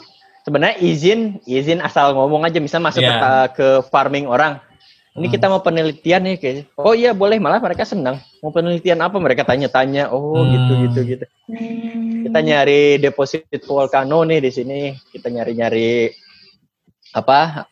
Sebenarnya 0.43 0.79
izin, 0.79 1.39
izin 1.43 1.79
asal 1.79 2.15
ngomong 2.15 2.43
aja, 2.43 2.59
bisa 2.59 2.79
masuk 2.79 3.03
Iya. 3.03 3.15
ke, 3.15 3.31
ke 3.55 3.67
farming 3.87 4.27
orang. 4.27 4.59
Ini 5.13 5.29
Hmm. 5.29 5.33
kita 5.37 5.45
mau 5.45 5.61
penelitian 5.61 6.25
nih, 6.25 6.35
kayak. 6.41 6.73
Oh 6.73 6.91
iya 6.91 7.13
boleh, 7.13 7.37
malah 7.37 7.61
mereka 7.61 7.85
senang. 7.85 8.17
Mau 8.41 8.49
penelitian 8.49 8.97
apa? 8.97 9.21
Mereka 9.21 9.45
tanya-tanya. 9.45 10.09
Oh 10.09 10.41
Hmm. 10.41 10.51
gitu 10.51 10.71
gitu 10.87 10.99
gitu. 11.05 11.25
Kita 12.25 12.39
nyari 12.41 12.97
deposit 12.97 13.45
volcano 13.63 14.25
nih 14.25 14.41
di 14.41 14.51
sini. 14.51 14.79
Kita 15.13 15.29
nyari-nyari 15.29 16.09
apa? 17.13 17.69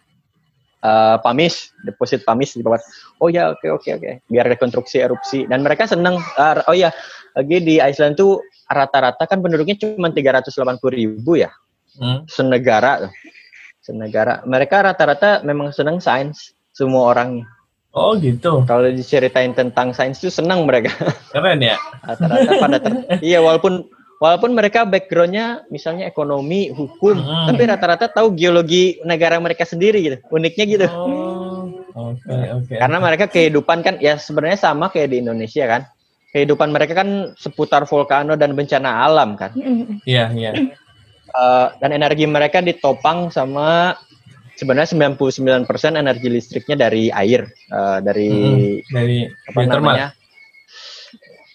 Eh, 0.82 1.18
pamis, 1.22 1.72
deposit 1.82 2.26
pamis 2.26 2.54
di 2.54 2.62
bawah. 2.62 2.82
Oh 3.22 3.30
ya, 3.30 3.54
oke 3.54 3.68
oke 3.70 3.90
oke. 3.96 4.12
Biar 4.26 4.46
rekonstruksi 4.50 5.00
erupsi 5.00 5.46
dan 5.46 5.62
mereka 5.62 5.86
senang. 5.86 6.18
Eh, 6.18 6.62
oh 6.66 6.76
ya, 6.76 6.90
lagi 7.32 7.58
di 7.62 7.80
Iceland 7.80 8.18
tuh 8.18 8.42
rata-rata 8.68 9.24
kan 9.24 9.40
penduduknya 9.40 9.76
cuma 9.80 10.12
380 10.12 10.48
ribu 10.92 11.36
ya 11.36 11.52
Hmm. 11.92 12.24
senegara 12.24 13.12
senegara 13.84 14.40
mereka 14.48 14.80
rata-rata 14.80 15.44
memang 15.44 15.76
senang 15.76 16.00
sains 16.00 16.56
semua 16.72 17.12
orangnya 17.12 17.44
Oh 17.92 18.16
gitu. 18.16 18.64
kalau 18.64 18.88
diceritain 18.88 19.52
tentang 19.52 19.92
sains 19.92 20.24
itu 20.24 20.32
senang 20.32 20.64
mereka 20.64 20.96
Keren 21.36 21.60
ya. 21.60 21.76
rata-rata 22.00 22.52
pada 22.64 22.78
ter- 22.80 23.04
iya 23.28 23.44
walaupun 23.44 23.84
walaupun 24.22 24.54
mereka 24.54 24.86
backgroundnya 24.86 25.66
misalnya 25.68 26.06
ekonomi 26.06 26.70
hukum 26.70 27.18
Hmm. 27.18 27.50
tapi 27.50 27.62
rata-rata 27.66 28.06
tahu 28.08 28.32
geologi 28.32 29.02
negara 29.02 29.36
mereka 29.36 29.66
sendiri 29.66 30.00
gitu 30.00 30.18
uniknya 30.30 30.66
gitu 30.70 30.88
Oh. 30.88 31.68
Oke 31.92 32.32
oke. 32.54 32.72
karena 32.72 32.98
mereka 32.98 33.26
kehidupan 33.28 33.82
kan 33.82 33.96
ya 33.98 34.16
sebenarnya 34.16 34.56
sama 34.56 34.88
kayak 34.88 35.12
di 35.12 35.18
Indonesia 35.20 35.66
kan 35.66 35.82
kehidupan 36.32 36.72
mereka 36.72 36.96
kan 36.96 37.10
seputar 37.36 37.84
volcano 37.84 38.38
dan 38.38 38.54
bencana 38.54 39.04
alam 39.04 39.36
kan 39.36 39.52
Iya 40.06 40.32
iya. 40.32 40.52
Eh, 41.28 41.68
dan 41.80 41.90
energi 41.90 42.24
mereka 42.26 42.60
ditopang 42.60 43.28
sama 43.28 43.96
sebenarnya 44.54 44.88
99% 44.88 45.68
energi 45.94 46.28
listriknya 46.28 46.76
dari 46.78 47.08
air 47.08 47.44
eh, 47.50 47.98
dari 48.00 48.30
Mm-mm. 48.30 48.88
Dari 48.88 49.18
apa 49.28 49.58
geothermal. 49.58 49.76
namanya 49.92 50.08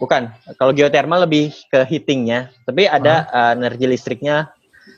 bukan. 0.01 0.33
Kalau 0.57 0.73
geothermal 0.77 1.25
lebih 1.25 1.53
ke 1.69 1.85
heatingnya. 1.89 2.53
Tapi 2.65 2.89
ada 2.89 3.27
eh, 3.29 3.53
energi 3.57 3.87
listriknya 3.89 4.51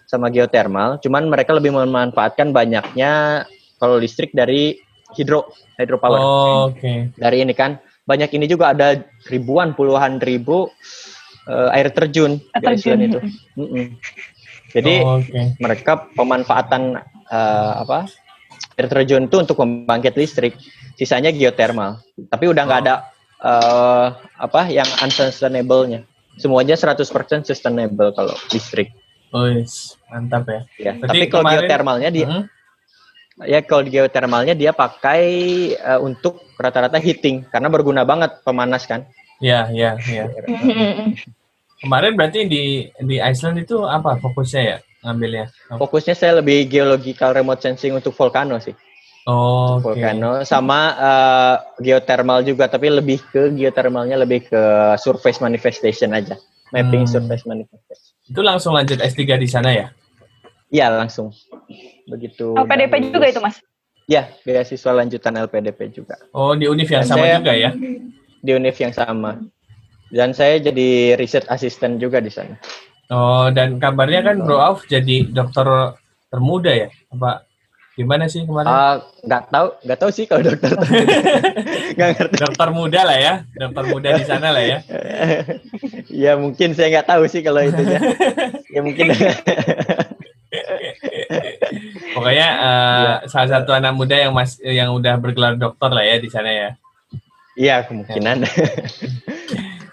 sama 0.09 0.29
geothermal 0.33 1.01
cuman 1.01 1.29
mereka 1.29 1.57
lebih 1.57 1.73
memanfaatkan 1.73 2.53
banyaknya 2.53 3.45
kalau 3.81 3.97
listrik 4.01 4.33
dari 4.33 4.77
hidro 5.17 5.49
hydropower 5.81 6.21
Oh, 6.21 6.73
Oke. 6.73 7.13
dari 7.17 7.45
ini 7.45 7.53
kan. 7.57 7.81
Banyak 8.09 8.33
ini 8.41 8.49
juga 8.49 8.73
ada 8.73 8.97
ribuan 9.29 9.77
puluhan 9.77 10.17
ribu 10.21 10.73
eh, 11.45 11.77
air 11.77 11.93
terjun. 11.93 12.41
Di 12.41 12.61
Terjun. 12.65 12.99
Itu. 13.05 13.21
Mm-mm. 13.57 13.87
jadi 14.73 14.95
Oh, 15.05 15.21
Oke. 15.21 15.57
mereka 15.61 16.09
pemanfaatan 16.17 17.01
eh, 17.29 17.73
apa 17.85 18.09
air 18.81 18.87
terjun 18.89 19.29
itu 19.29 19.37
untuk 19.37 19.61
membangkit 19.61 20.17
listrik. 20.17 20.57
Sisanya 20.97 21.31
geothermal 21.31 22.01
tapi 22.33 22.49
udah 22.51 22.65
nggak 22.65 22.81
ada 22.89 22.95
eh, 23.41 24.07
apa 24.37 24.61
yang 24.69 24.89
unsustainable-nya 24.99 26.03
semuanya 26.35 26.75
100% 26.75 27.03
sustainable 27.45 28.11
kalau 28.13 28.35
listrik 28.49 28.91
Oh, 29.29 29.45
yes. 29.45 30.01
mantap 30.09 30.49
ya. 30.49 30.61
ya 30.81 30.93
tapi 30.99 31.27
kalau 31.27 31.45
kemarin- 31.45 31.61
geothermalnya 31.61 32.09
dia 32.09 32.27
Hmm? 32.27 32.45
ya 33.41 33.61
kalau 33.61 33.83
di 33.83 33.93
geothermalnya 33.93 34.53
dia 34.53 34.73
pakai 34.73 35.23
eh, 35.73 36.01
untuk 36.01 36.41
rata-rata 36.55 36.97
heating 36.97 37.45
karena 37.45 37.69
berguna 37.69 38.03
banget 38.03 38.41
pemanas 38.41 38.83
kan 38.83 39.05
Iya 39.39 39.71
iya 39.71 39.91
iya. 40.03 40.27
Kemarin 41.79 42.13
berarti 42.13 42.43
di 42.45 42.63
di 42.99 43.17
Iceland 43.17 43.63
itu 43.63 43.87
apa 43.87 44.19
fokusnya 44.19 44.63
ya 44.65 44.77
ngambilnya? 44.99 45.47
fokusnya 45.71 46.11
saya 46.13 46.43
lebih 46.43 46.67
geological 46.67 47.31
remote 47.31 47.63
sensing 47.63 47.95
untuk 47.95 48.11
volcano 48.11 48.59
sih 48.59 48.75
Oh, 49.29 49.77
oke. 49.77 49.93
volcano 49.93 50.41
sama 50.43 50.79
eh, 50.97 51.57
geothermal 51.85 52.41
juga 52.41 52.65
tapi 52.65 52.89
lebih 52.89 53.21
ke 53.29 53.53
geothermalnya 53.53 54.17
lebih 54.17 54.49
ke 54.49 54.63
surface 54.97 55.39
manifestation 55.39 56.11
aja 56.11 56.33
mapping 56.71 57.05
Hmm. 57.05 57.13
surface 57.15 57.45
manifestation 57.45 58.17
Itu 58.25 58.41
langsung 58.41 58.73
lanjut 58.73 58.97
S3 58.99 59.37
di 59.37 59.45
sana 59.45 59.69
ya? 59.69 59.87
iya 60.69 60.89
langsung 60.89 61.29
begitu 62.05 62.57
LPDP 62.57 63.09
juga 63.09 63.27
itu 63.27 63.41
mas 63.41 63.61
ya 64.05 64.33
beasiswa 64.43 64.93
lanjutan 64.95 65.37
LPDP 65.39 65.93
juga 65.93 66.17
Oh, 66.31 66.53
di 66.53 66.65
univ 66.65 66.89
yang 66.89 67.05
Dan 67.05 67.11
sama 67.11 67.25
saya- 67.25 67.37
juga 67.37 67.53
ya? 67.53 67.71
di 68.39 68.51
univ 68.51 68.77
yang 68.77 68.93
sama 68.93 69.45
dan 70.09 70.33
saya 70.33 70.57
jadi 70.59 70.89
research 71.15 71.45
assistant 71.49 71.97
juga 71.97 72.21
di 72.21 72.29
sana 72.29 72.57
Oh, 73.09 73.49
dan 73.49 73.77
kabarnya 73.77 74.21
kan 74.23 74.37
Bro 74.39 74.57
Auf 74.59 74.85
jadi 74.85 75.25
dokter 75.27 75.97
termuda 76.29 76.69
ya? 76.69 76.89
Apa 77.09 77.48
gimana 77.99 78.31
sih 78.31 78.47
kemarin? 78.47 78.71
Ah, 78.71 79.03
nggak 79.27 79.43
tahu 79.51 79.67
nggak 79.83 79.99
tahu 79.99 80.11
sih 80.15 80.25
kalau 80.31 80.47
dokter 80.47 80.71
nggak 81.99 82.09
ngerti 82.15 82.37
dokter 82.39 82.69
muda 82.71 83.01
lah 83.03 83.19
ya, 83.19 83.35
dokter 83.59 83.85
muda 83.91 84.09
di 84.15 84.23
sana 84.23 84.55
lah 84.55 84.63
ya. 84.63 84.79
ya 86.31 86.33
mungkin 86.39 86.79
saya 86.79 86.95
nggak 86.95 87.09
tahu 87.11 87.27
sih 87.27 87.43
kalau 87.43 87.59
itu 87.59 87.83
ya 87.83 87.99
ya 88.71 88.81
mungkin 88.87 89.11
Pokoknya 92.15 92.49
eh, 92.57 93.15
salah 93.29 93.49
satu 93.61 93.71
anak 93.75 93.93
muda 93.95 94.17
yang 94.17 94.33
mas 94.33 94.57
yang 94.63 94.95
udah 94.95 95.19
bergelar 95.19 95.55
dokter 95.55 95.91
lah 95.93 96.03
ya 96.07 96.17
di 96.23 96.31
sana 96.31 96.51
ya. 96.51 96.71
iya 97.59 97.83
kemungkinan 97.83 98.47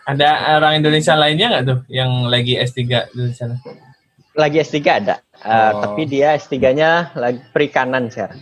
Ada 0.05 0.61
orang 0.61 0.77
Indonesia 0.85 1.17
lainnya 1.17 1.49
nggak 1.49 1.65
tuh 1.65 1.79
yang 1.89 2.29
lagi 2.29 2.53
S3 2.61 3.09
di 3.09 3.33
sana? 3.33 3.57
lagi 4.37 4.61
S3 4.61 4.77
ada 4.85 5.24
Uh, 5.38 5.71
Oh. 5.71 5.82
tapi 5.84 6.06
dia 6.06 6.34
S3-nya 6.34 7.12
lagi 7.13 7.43
perikanan 7.52 8.08
sekarang 8.08 8.39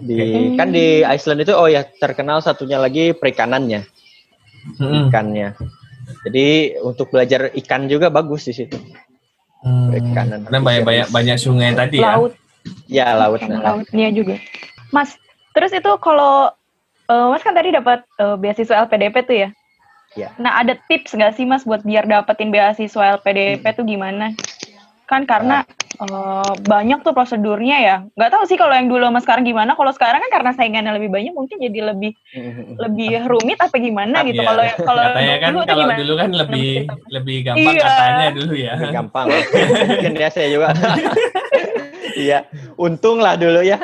di 0.00 0.16
Oke. 0.16 0.56
kan 0.56 0.68
di 0.70 1.02
Iceland 1.02 1.42
itu 1.42 1.52
oh 1.52 1.66
ya 1.66 1.84
terkenal 1.94 2.40
satunya 2.40 2.76
lagi 2.76 3.12
perikanannya 3.12 3.84
Hmm. 4.76 5.08
ikannya 5.08 5.52
jadi 6.22 6.46
untuk 6.80 7.08
belajar 7.08 7.52
ikan 7.54 7.84
juga 7.84 8.08
bagus 8.08 8.44
di 8.44 8.54
situ 8.54 8.76
Hmm. 9.60 9.88
Perikanan. 9.88 10.44
Karena 10.44 10.60
banyak 10.60 10.82
banyak 10.84 11.06
banyak 11.08 11.36
sungai 11.36 11.72
tadi 11.72 11.96
ya. 11.98 12.16
laut 12.16 12.32
ya 12.86 13.06
laut 13.12 13.40
nah. 13.42 13.60
lautnya 13.72 14.08
juga 14.08 14.36
mas 14.88 15.16
terus 15.52 15.68
itu 15.70 15.90
kalau 15.98 16.52
eh, 17.04 17.26
mas 17.28 17.40
kan 17.40 17.52
tadi 17.52 17.72
dapat 17.72 18.04
eh, 18.14 18.36
beasiswa 18.36 18.84
LPDP 18.84 19.16
tuh 19.20 19.36
ya 19.38 19.48
Iya. 20.14 20.30
nah 20.38 20.62
ada 20.62 20.78
tips 20.86 21.10
nggak 21.10 21.34
sih 21.34 21.42
mas 21.42 21.64
buat 21.64 21.82
biar 21.82 22.04
dapetin 22.04 22.48
beasiswa 22.48 23.18
LPDP 23.18 23.64
tuh 23.72 23.82
gimana 23.82 24.30
kan 25.04 25.28
karena 25.28 25.62
eh, 26.00 26.52
banyak 26.64 27.04
tuh 27.04 27.12
prosedurnya 27.12 27.76
ya. 27.78 27.96
Nggak 28.16 28.30
tahu 28.32 28.44
sih 28.48 28.56
kalau 28.56 28.72
yang 28.72 28.88
dulu 28.88 29.04
sama 29.04 29.20
sekarang 29.20 29.44
gimana. 29.44 29.76
Kalau 29.76 29.92
sekarang 29.92 30.24
kan 30.24 30.30
karena 30.32 30.50
saingannya 30.52 30.92
lebih 30.96 31.12
banyak 31.12 31.32
mungkin 31.32 31.60
jadi 31.60 31.92
lebih 31.92 32.12
lebih 32.84 33.28
rumit 33.28 33.60
apa 33.60 33.76
gimana 33.76 34.24
gitu. 34.24 34.40
Iya. 34.40 34.48
kalau 34.48 34.64
kalau 34.80 35.02
Katanya 35.12 35.36
kan 35.38 35.50
dulu 35.52 35.62
kalau 35.62 35.76
gimana? 35.84 35.98
dulu 36.00 36.12
kan 36.16 36.30
lebih 36.32 36.68
Lebih 36.88 37.08
lebih 37.12 37.36
gampang 37.44 37.74
Iya. 37.74 37.82
katanya 37.84 38.28
dulu 38.32 38.52
ya. 38.56 38.72
Lebih 38.74 38.92
gampang. 38.92 39.26
Mungkin 39.92 40.12
ya 40.16 40.28
saya 40.28 40.48
juga. 40.48 40.68
Iya 42.14 42.38
untung 42.76 43.18
lah 43.18 43.34
dulu 43.34 43.60
ya. 43.60 43.76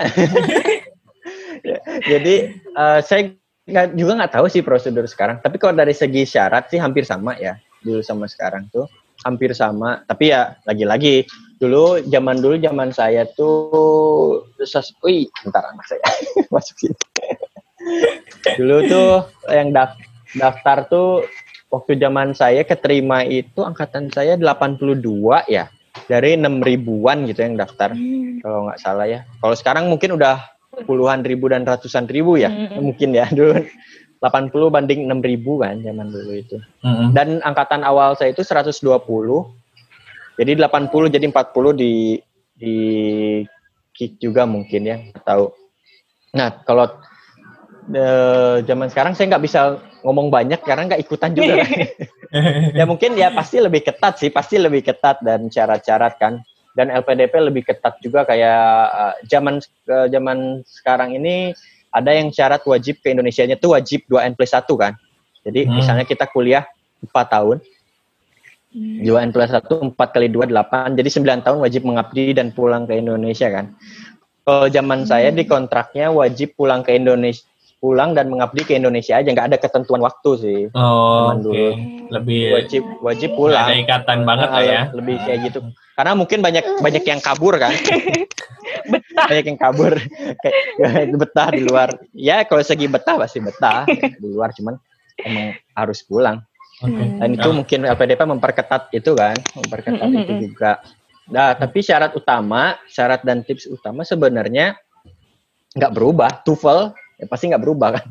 Ya, 1.61 1.77
jadi 2.09 2.35
eh, 2.57 2.99
saya 3.05 3.37
nggak 3.69 3.87
juga 3.93 4.13
nggak 4.19 4.33
tahu 4.35 4.47
sih 4.49 4.65
prosedur 4.65 5.05
sekarang. 5.05 5.39
Tapi 5.39 5.61
kalau 5.61 5.77
dari 5.77 5.93
segi 5.93 6.25
syarat 6.25 6.73
sih 6.73 6.81
hampir 6.81 7.05
sama 7.05 7.37
ya 7.37 7.55
dulu 7.81 8.01
sama 8.01 8.25
sekarang 8.25 8.69
tuh 8.69 8.85
hampir 9.25 9.53
sama. 9.53 10.05
Tapi 10.09 10.33
ya 10.33 10.57
lagi-lagi 10.65 11.29
dulu 11.61 12.01
zaman 12.09 12.41
dulu 12.41 12.57
zaman 12.57 12.89
saya 12.89 13.29
tuh 13.37 14.45
sas 14.65 14.93
wih 15.05 15.29
bentar 15.45 15.65
anak 15.65 15.85
saya. 15.87 16.05
Masuk 16.55 16.77
sini. 16.81 16.97
Dulu 18.57 18.77
tuh 18.89 19.13
yang 19.53 19.73
daf- 19.73 20.01
daftar 20.37 20.89
tuh 20.89 21.25
waktu 21.71 22.01
zaman 22.01 22.33
saya 22.33 22.65
keterima 22.65 23.23
itu 23.25 23.61
angkatan 23.61 24.09
saya 24.13 24.37
82 24.41 25.05
ya. 25.49 25.69
Dari 26.07 26.39
6 26.39 26.63
ribuan 26.63 27.27
gitu 27.27 27.43
yang 27.43 27.59
daftar 27.59 27.91
hmm. 27.93 28.47
kalau 28.47 28.71
nggak 28.71 28.81
salah 28.81 29.07
ya. 29.11 29.27
Kalau 29.43 29.55
sekarang 29.59 29.91
mungkin 29.91 30.15
udah 30.15 30.39
puluhan 30.87 31.27
ribu 31.27 31.51
dan 31.51 31.67
ratusan 31.67 32.07
ribu 32.07 32.39
ya. 32.39 32.49
Hmm. 32.49 32.79
mungkin 32.79 33.11
ya 33.11 33.27
dulu 33.31 33.59
80 34.21 34.53
banding 34.69 35.09
6 35.09 35.25
ribu 35.25 35.61
kan 35.61 35.81
zaman 35.81 36.13
dulu 36.13 36.33
itu 36.37 36.57
hmm. 36.85 37.17
dan 37.17 37.41
angkatan 37.41 37.83
awal 37.83 38.13
saya 38.15 38.37
itu 38.37 38.45
120 38.45 38.77
jadi 40.37 40.53
80 40.57 41.15
jadi 41.17 41.25
40 41.29 41.81
di 41.81 42.21
di 42.57 42.77
kick 43.97 44.21
juga 44.21 44.45
mungkin 44.45 44.83
ya 44.85 44.97
tahu 45.25 45.53
nah 46.37 46.53
kalau 46.63 46.87
de, 47.91 48.07
zaman 48.65 48.89
sekarang 48.93 49.13
saya 49.17 49.37
nggak 49.37 49.45
bisa 49.45 49.81
ngomong 50.07 50.29
banyak 50.29 50.61
karena 50.63 50.89
nggak 50.95 51.03
ikutan 51.03 51.35
juga 51.35 51.65
kan. 51.65 51.71
ya 52.79 52.85
mungkin 52.87 53.19
ya 53.19 53.35
pasti 53.35 53.59
lebih 53.59 53.83
ketat 53.85 54.17
sih, 54.21 54.31
pasti 54.31 54.57
lebih 54.57 54.87
ketat 54.87 55.21
dan 55.21 55.51
syarat-syarat 55.51 56.17
kan. 56.17 56.41
Dan 56.71 56.87
LPDP 56.89 57.35
lebih 57.51 57.67
ketat 57.67 57.99
juga 57.99 58.23
kayak 58.23 58.65
uh, 58.95 59.15
zaman 59.27 59.59
uh, 59.91 60.07
zaman 60.07 60.63
sekarang 60.65 61.19
ini 61.19 61.51
ada 61.91 62.11
yang 62.15 62.31
syarat 62.31 62.63
wajib 62.63 63.03
ke 63.03 63.11
Indonesia-nya 63.11 63.59
tuh 63.59 63.75
wajib 63.75 64.07
2N 64.07 64.39
plus 64.39 64.55
1 64.55 64.67
kan. 64.79 64.95
Jadi 65.43 65.67
hmm. 65.67 65.75
misalnya 65.75 66.07
kita 66.07 66.31
kuliah 66.31 66.65
4 67.03 67.11
tahun, 67.11 67.59
2N 68.75 69.31
hmm. 69.31 69.35
plus 69.35 69.51
1, 69.51 69.67
4 69.67 70.15
kali 70.15 70.29
2, 70.31 70.47
8. 70.51 70.99
Jadi 70.99 71.09
9 71.11 71.47
tahun 71.47 71.59
wajib 71.59 71.83
mengabdi 71.83 72.25
dan 72.33 72.55
pulang 72.55 72.87
ke 72.87 72.95
Indonesia 72.95 73.51
kan. 73.51 73.75
Kalau 74.47 74.67
zaman 74.71 75.05
hmm. 75.05 75.09
saya 75.11 75.29
di 75.35 75.45
kontraknya 75.45 76.15
wajib 76.15 76.55
pulang 76.55 76.87
ke 76.87 76.95
Indonesia 76.95 77.51
pulang 77.81 78.13
dan 78.13 78.29
mengabdi 78.29 78.63
ke 78.69 78.77
Indonesia 78.77 79.17
aja 79.17 79.33
nggak 79.33 79.49
ada 79.51 79.57
ketentuan 79.57 80.05
waktu 80.05 80.31
sih 80.37 80.61
oh 80.77 81.33
oke 81.33 81.49
okay. 81.49 81.73
lebih 82.13 82.43
wajib 82.53 82.83
wajib 83.01 83.31
pulang 83.33 83.65
ada 83.65 83.81
ikatan 83.81 84.29
banget 84.29 84.49
lah 84.53 84.63
ya 84.63 84.83
lebih 84.93 85.17
kayak 85.25 85.49
gitu 85.49 85.59
karena 85.97 86.13
mungkin 86.13 86.45
banyak 86.45 86.65
banyak 86.85 87.05
yang 87.09 87.25
kabur 87.25 87.57
kan 87.57 87.73
banyak 89.15 89.47
yang 89.51 89.59
kabur. 89.59 89.95
Kayak 90.79 91.15
betah 91.21 91.49
di 91.53 91.63
luar. 91.65 91.89
Ya 92.15 92.43
kalau 92.47 92.63
segi 92.63 92.87
betah 92.87 93.19
pasti 93.19 93.39
betah. 93.43 93.87
Di 93.89 94.27
luar 94.27 94.55
cuman 94.55 94.75
emang 95.23 95.57
harus 95.75 96.01
pulang. 96.05 96.39
Okay. 96.81 97.21
dan 97.21 97.37
itu 97.37 97.49
mungkin 97.53 97.85
LPDP 97.85 98.21
memperketat 98.25 98.89
itu 98.97 99.13
kan. 99.13 99.37
Memperketat 99.37 100.09
itu 100.09 100.33
juga. 100.49 100.81
Nah 101.29 101.53
tapi 101.53 101.85
syarat 101.85 102.17
utama 102.17 102.81
syarat 102.89 103.21
dan 103.21 103.45
tips 103.45 103.69
utama 103.69 104.07
sebenarnya 104.07 104.79
nggak 105.77 105.93
berubah. 105.93 106.41
TOEFL 106.47 106.97
ya 107.21 107.27
pasti 107.29 107.53
nggak 107.53 107.63
berubah 107.63 108.01
kan. 108.01 108.07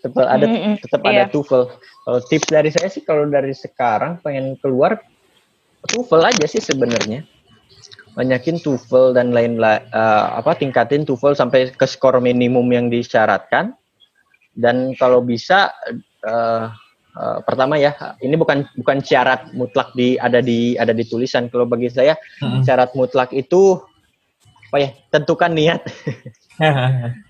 Tetap 0.00 0.24
ada 0.24 0.46
mm 0.48 0.56
-hmm. 0.56 0.74
tetap 0.80 1.00
yeah. 1.04 1.12
ada. 1.12 1.22
TOEFL 1.28 1.62
kalau 2.08 2.20
tips 2.24 2.48
dari 2.48 2.70
saya 2.72 2.88
sih 2.88 3.04
kalau 3.04 3.28
dari 3.28 3.52
sekarang 3.52 4.16
pengen 4.24 4.56
keluar 4.56 4.96
TOEFL 5.84 6.32
aja 6.32 6.46
sih 6.48 6.64
sebenarnya 6.64 7.28
banyakin 8.18 8.58
TOEFL 8.58 9.14
dan 9.14 9.30
lain 9.30 9.62
uh, 9.62 9.78
apa 10.34 10.58
tingkatin 10.58 11.06
TOEFL 11.06 11.38
sampai 11.38 11.70
ke 11.70 11.86
skor 11.86 12.18
minimum 12.18 12.66
yang 12.74 12.90
disyaratkan. 12.90 13.78
Dan 14.58 14.98
kalau 14.98 15.22
bisa 15.22 15.70
uh, 16.26 16.74
uh, 17.14 17.38
pertama 17.46 17.78
ya 17.78 17.94
ini 18.18 18.34
bukan 18.34 18.66
bukan 18.82 18.98
syarat 19.06 19.54
mutlak 19.54 19.94
di 19.94 20.18
ada 20.18 20.42
di 20.42 20.74
ada 20.74 20.90
di 20.90 21.06
tulisan. 21.06 21.46
Kalau 21.46 21.70
bagi 21.70 21.94
saya 21.94 22.18
hmm. 22.42 22.66
syarat 22.66 22.90
mutlak 22.98 23.30
itu 23.30 23.78
apa 24.74 24.76
ya 24.82 24.90
tentukan 25.14 25.54
niat. 25.54 25.80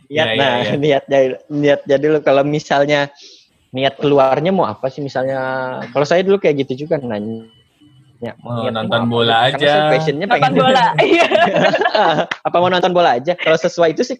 Niat 0.08 0.24
ya, 0.32 0.40
nah 0.40 0.54
ya, 0.64 0.72
ya. 0.72 0.72
niat 0.80 1.04
jadi 1.04 1.36
niat 1.52 1.80
jadi 1.84 2.06
lo 2.08 2.24
kalau 2.24 2.40
misalnya 2.40 3.12
niat 3.76 4.00
keluarnya 4.00 4.56
mau 4.56 4.64
apa 4.64 4.88
sih? 4.88 5.04
Misalnya 5.04 5.36
kalau 5.92 6.08
saya 6.08 6.24
dulu 6.24 6.40
kayak 6.40 6.64
gitu 6.64 6.88
juga 6.88 6.96
nanya 6.96 7.44
Ya, 8.18 8.34
mau 8.42 8.66
nonton 8.66 9.06
mau 9.06 9.22
bola 9.22 9.46
apa? 9.46 9.54
aja. 9.54 9.94
Passionnya 9.94 10.26
pengen 10.26 10.58
nonton 10.58 10.66
bola. 10.66 10.84
Iya. 11.06 11.28
apa 12.50 12.56
mau 12.58 12.70
nonton 12.70 12.92
bola 12.92 13.10
aja? 13.14 13.38
Kalau 13.38 13.54
sesuai 13.54 13.94
itu 13.94 14.02
sih 14.02 14.18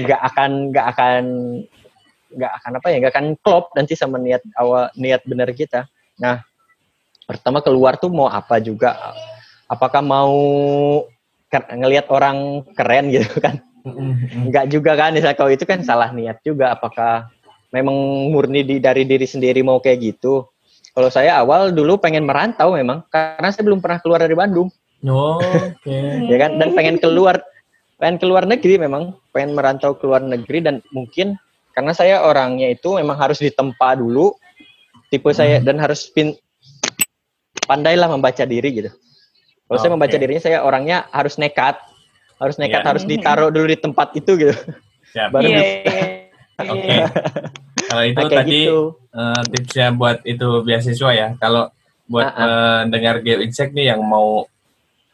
nggak 0.00 0.20
akan 0.32 0.70
nggak 0.70 0.86
akan 0.94 1.22
nggak 2.34 2.52
akan 2.62 2.72
apa 2.78 2.86
ya 2.90 2.96
nggak 3.02 3.12
akan 3.14 3.26
klop 3.42 3.74
nanti 3.74 3.94
sama 3.98 4.22
niat 4.22 4.42
awal 4.54 4.86
niat 4.94 5.26
benar 5.26 5.50
kita. 5.50 5.90
Nah 6.22 6.46
pertama 7.26 7.58
keluar 7.58 7.98
tuh 7.98 8.14
mau 8.14 8.30
apa 8.30 8.62
juga? 8.62 8.94
Apakah 9.66 10.02
mau 10.04 10.34
ngelihat 11.50 12.06
orang 12.14 12.62
keren 12.78 13.10
gitu 13.10 13.38
kan? 13.44 13.58
Enggak 14.32 14.72
juga 14.72 14.96
kan, 14.96 15.12
misalnya 15.12 15.36
kalau 15.36 15.52
itu 15.52 15.68
kan 15.68 15.84
salah 15.84 16.08
niat 16.14 16.40
juga. 16.40 16.72
Apakah 16.72 17.28
memang 17.68 17.92
murni 18.32 18.64
di, 18.64 18.80
dari 18.80 19.04
diri 19.04 19.28
sendiri 19.28 19.60
mau 19.60 19.76
kayak 19.82 20.00
gitu? 20.00 20.48
Kalau 20.94 21.10
saya 21.10 21.42
awal 21.42 21.74
dulu 21.74 21.98
pengen 21.98 22.22
merantau 22.22 22.78
memang, 22.78 23.02
karena 23.10 23.50
saya 23.50 23.66
belum 23.66 23.82
pernah 23.82 23.98
keluar 23.98 24.22
dari 24.22 24.34
Bandung. 24.38 24.70
Oh, 25.04 25.36
oke. 25.42 25.82
Okay. 25.82 26.30
ya 26.30 26.36
kan, 26.38 26.56
dan 26.62 26.70
pengen 26.72 27.02
keluar, 27.02 27.42
pengen 27.98 28.22
keluar 28.22 28.46
negeri 28.46 28.78
memang, 28.78 29.18
pengen 29.34 29.58
merantau 29.58 29.98
keluar 29.98 30.22
negeri 30.22 30.62
dan 30.62 30.78
mungkin 30.94 31.34
karena 31.74 31.90
saya 31.90 32.22
orangnya 32.22 32.70
itu 32.70 32.94
memang 32.94 33.18
harus 33.18 33.42
ditempa 33.42 33.98
dulu, 33.98 34.38
tipe 35.10 35.26
hmm. 35.26 35.36
saya 35.36 35.58
dan 35.58 35.82
harus 35.82 36.06
pin, 36.14 36.38
pandailah 37.66 38.06
membaca 38.06 38.46
diri 38.46 38.70
gitu. 38.70 38.90
Kalau 39.66 39.74
okay. 39.74 39.82
saya 39.82 39.92
membaca 39.92 40.14
dirinya, 40.14 40.42
saya 40.44 40.58
orangnya 40.62 41.10
harus 41.10 41.34
nekat 41.34 41.74
harus 42.44 42.56
nekat 42.58 42.82
yeah. 42.82 42.90
harus 42.90 43.04
ditaruh 43.06 43.48
dulu 43.50 43.66
di 43.70 43.78
tempat 43.78 44.08
itu 44.18 44.32
gitu 44.34 44.54
yeah. 45.14 45.28
baru 45.30 45.48
yeah, 45.48 45.62
yeah. 45.64 46.70
oke 46.70 46.82
okay. 46.82 46.98
Kalau 47.88 48.02
itu 48.04 48.24
nah, 48.24 48.30
tadi 48.30 48.60
gitu. 48.66 48.80
uh, 49.14 49.42
tipsnya 49.50 49.86
buat 49.94 50.18
itu 50.24 50.48
beasiswa 50.64 51.10
ya 51.12 51.28
kalau 51.38 51.70
buat 52.04 52.28
uh 52.28 52.36
-uh. 52.36 52.44
uh, 52.44 52.80
dengar 52.88 53.24
GeoInsect 53.24 53.72
nih 53.72 53.94
yang 53.94 54.00
mau 54.04 54.44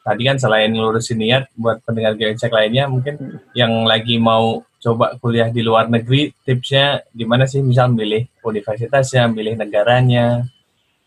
tadi 0.03 0.27
kan 0.27 0.41
selain 0.41 0.73
lurusin 0.73 1.21
niat 1.21 1.47
buat 1.55 1.79
pendengar 1.87 2.17
GeoInsect 2.17 2.51
lainnya 2.51 2.89
mungkin 2.91 3.15
hmm. 3.21 3.55
yang 3.55 3.85
lagi 3.85 4.17
mau 4.17 4.65
coba 4.81 5.13
kuliah 5.21 5.53
di 5.53 5.61
luar 5.61 5.93
negeri 5.93 6.33
tipsnya 6.43 7.05
gimana 7.13 7.45
sih 7.45 7.61
misal 7.61 7.93
milih 7.93 8.25
universitasnya 8.41 9.29
milih 9.29 9.61
negaranya 9.61 10.49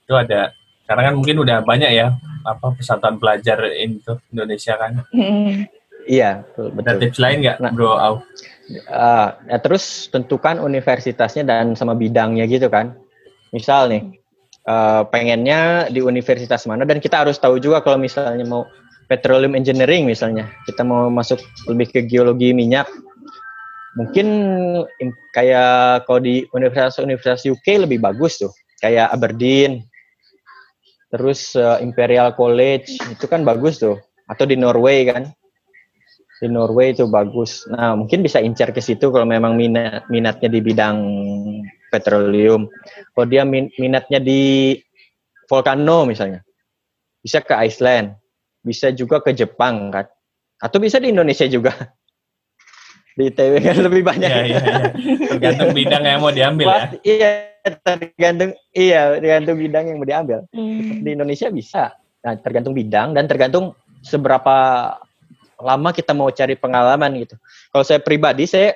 itu 0.05 0.13
ada 0.13 0.53
karena 0.85 1.09
kan 1.09 1.13
mungkin 1.17 1.41
udah 1.41 1.65
banyak 1.65 1.89
ya 1.89 2.13
apa 2.45 2.75
persatuan 2.77 3.17
pelajar 3.17 3.65
itu 3.73 4.13
Indonesia 4.29 4.77
kan 4.77 5.01
hmm. 5.09 5.82
Iya, 6.07 6.43
betul. 6.43 6.67
Ada 6.83 6.99
tips 6.99 7.19
lain 7.19 7.37
nggak, 7.43 7.57
nah, 7.63 7.71
Bro 7.71 7.95
Au? 7.95 8.13
Uh, 8.87 9.27
ya 9.51 9.57
terus 9.59 10.07
tentukan 10.07 10.59
universitasnya 10.59 11.43
dan 11.43 11.75
sama 11.75 11.95
bidangnya 11.95 12.47
gitu 12.47 12.67
kan. 12.67 12.95
Misal 13.51 13.91
nih, 13.91 14.03
uh, 14.67 15.03
pengennya 15.07 15.91
di 15.91 15.99
universitas 15.99 16.63
mana 16.67 16.87
dan 16.87 16.99
kita 16.99 17.23
harus 17.27 17.39
tahu 17.39 17.59
juga 17.59 17.83
kalau 17.83 17.99
misalnya 17.99 18.43
mau 18.47 18.67
petroleum 19.11 19.53
engineering 19.53 20.07
misalnya, 20.07 20.47
kita 20.63 20.81
mau 20.83 21.11
masuk 21.11 21.39
lebih 21.67 21.91
ke 21.91 21.99
geologi 22.07 22.55
minyak, 22.55 22.87
mungkin 23.99 24.27
kayak 25.35 26.07
kalau 26.07 26.23
di 26.23 26.47
universitas-universitas 26.55 27.45
UK 27.45 27.85
lebih 27.85 27.99
bagus 27.99 28.39
tuh, 28.39 28.51
kayak 28.79 29.11
Aberdeen, 29.11 29.83
terus 31.11 31.53
uh, 31.59 31.77
Imperial 31.83 32.33
College 32.33 32.95
itu 33.11 33.25
kan 33.27 33.43
bagus 33.43 33.83
tuh, 33.83 33.99
atau 34.25 34.47
di 34.47 34.55
Norway 34.55 35.05
kan 35.05 35.29
di 36.43 36.51
Norway 36.51 36.91
itu 36.91 37.07
bagus. 37.07 37.63
Nah, 37.71 37.95
mungkin 37.95 38.19
bisa 38.19 38.43
incar 38.43 38.75
ke 38.75 38.83
situ 38.83 39.07
kalau 39.15 39.23
memang 39.23 39.55
minat 39.55 40.03
minatnya 40.11 40.51
di 40.51 40.59
bidang 40.59 40.97
petroleum. 41.87 42.67
Kalau 43.15 43.27
dia 43.31 43.47
min, 43.47 43.71
minatnya 43.79 44.19
di 44.19 44.75
volcano 45.47 46.03
misalnya, 46.03 46.43
bisa 47.23 47.39
ke 47.39 47.55
Iceland, 47.63 48.19
bisa 48.59 48.91
juga 48.91 49.23
ke 49.23 49.31
Jepang 49.31 49.87
kan, 49.87 50.11
atau 50.59 50.77
bisa 50.83 50.99
di 50.99 51.15
Indonesia 51.15 51.47
juga. 51.47 51.71
Di 53.13 53.29
ITB 53.29 53.61
kan 53.61 53.77
lebih 53.77 54.01
banyak. 54.01 54.25
Iya, 54.25 54.41
iya, 54.41 54.57
iya. 54.57 54.89
Tergantung 55.29 55.69
bidang 55.77 56.01
yang 56.01 56.17
mau 56.17 56.33
diambil 56.33 56.65
ya. 56.65 56.81
Iya, 57.05 57.29
tergantung 57.85 58.57
iya 58.73 59.01
tergantung 59.21 59.57
bidang 59.61 59.85
yang 59.85 59.97
mau 60.01 60.07
diambil. 60.09 60.39
Hmm. 60.49 61.05
Di 61.05 61.13
Indonesia 61.13 61.53
bisa. 61.53 61.93
Nah, 62.25 62.33
tergantung 62.41 62.73
bidang 62.73 63.13
dan 63.13 63.29
tergantung 63.29 63.77
seberapa 64.01 64.57
lama 65.59 65.89
kita 65.93 66.11
mau 66.15 66.29
cari 66.33 66.57
pengalaman 66.57 67.11
gitu. 67.21 67.35
Kalau 67.73 67.85
saya 67.85 67.99
pribadi 67.99 68.47
saya 68.49 68.73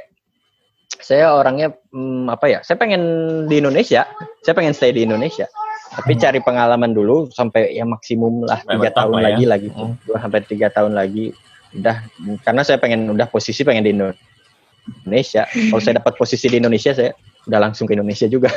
saya 0.97 1.35
orangnya 1.35 1.75
hmm, 1.93 2.31
apa 2.31 2.45
ya? 2.49 2.59
Saya 2.65 2.79
pengen 2.79 3.01
di 3.45 3.61
Indonesia. 3.61 4.07
Saya 4.41 4.53
pengen 4.57 4.73
stay 4.73 4.95
di 4.95 5.05
Indonesia. 5.05 5.45
Tapi 5.93 6.13
hmm. 6.17 6.21
cari 6.21 6.39
pengalaman 6.43 6.91
dulu 6.91 7.31
sampai 7.31 7.75
ya 7.75 7.87
maksimum 7.87 8.43
lah 8.43 8.59
tiga 8.65 8.91
tahun 8.91 9.21
ya. 9.21 9.23
lagi 9.23 9.43
lagi 9.47 9.67
gitu. 9.71 9.83
Hmm. 9.87 9.95
Dua 10.03 10.17
sampai 10.19 10.39
tiga 10.45 10.67
tahun 10.73 10.93
lagi 10.97 11.31
udah 11.75 11.99
karena 12.47 12.61
saya 12.63 12.79
pengen 12.79 13.11
udah 13.11 13.27
posisi 13.29 13.61
pengen 13.63 13.85
di 13.85 13.91
Indonesia. 13.95 15.47
Kalau 15.47 15.81
saya 15.83 15.99
dapat 15.99 16.13
posisi 16.15 16.47
di 16.51 16.57
Indonesia 16.59 16.91
saya 16.91 17.11
udah 17.47 17.59
langsung 17.59 17.85
ke 17.87 17.95
Indonesia 17.95 18.27
juga. 18.27 18.51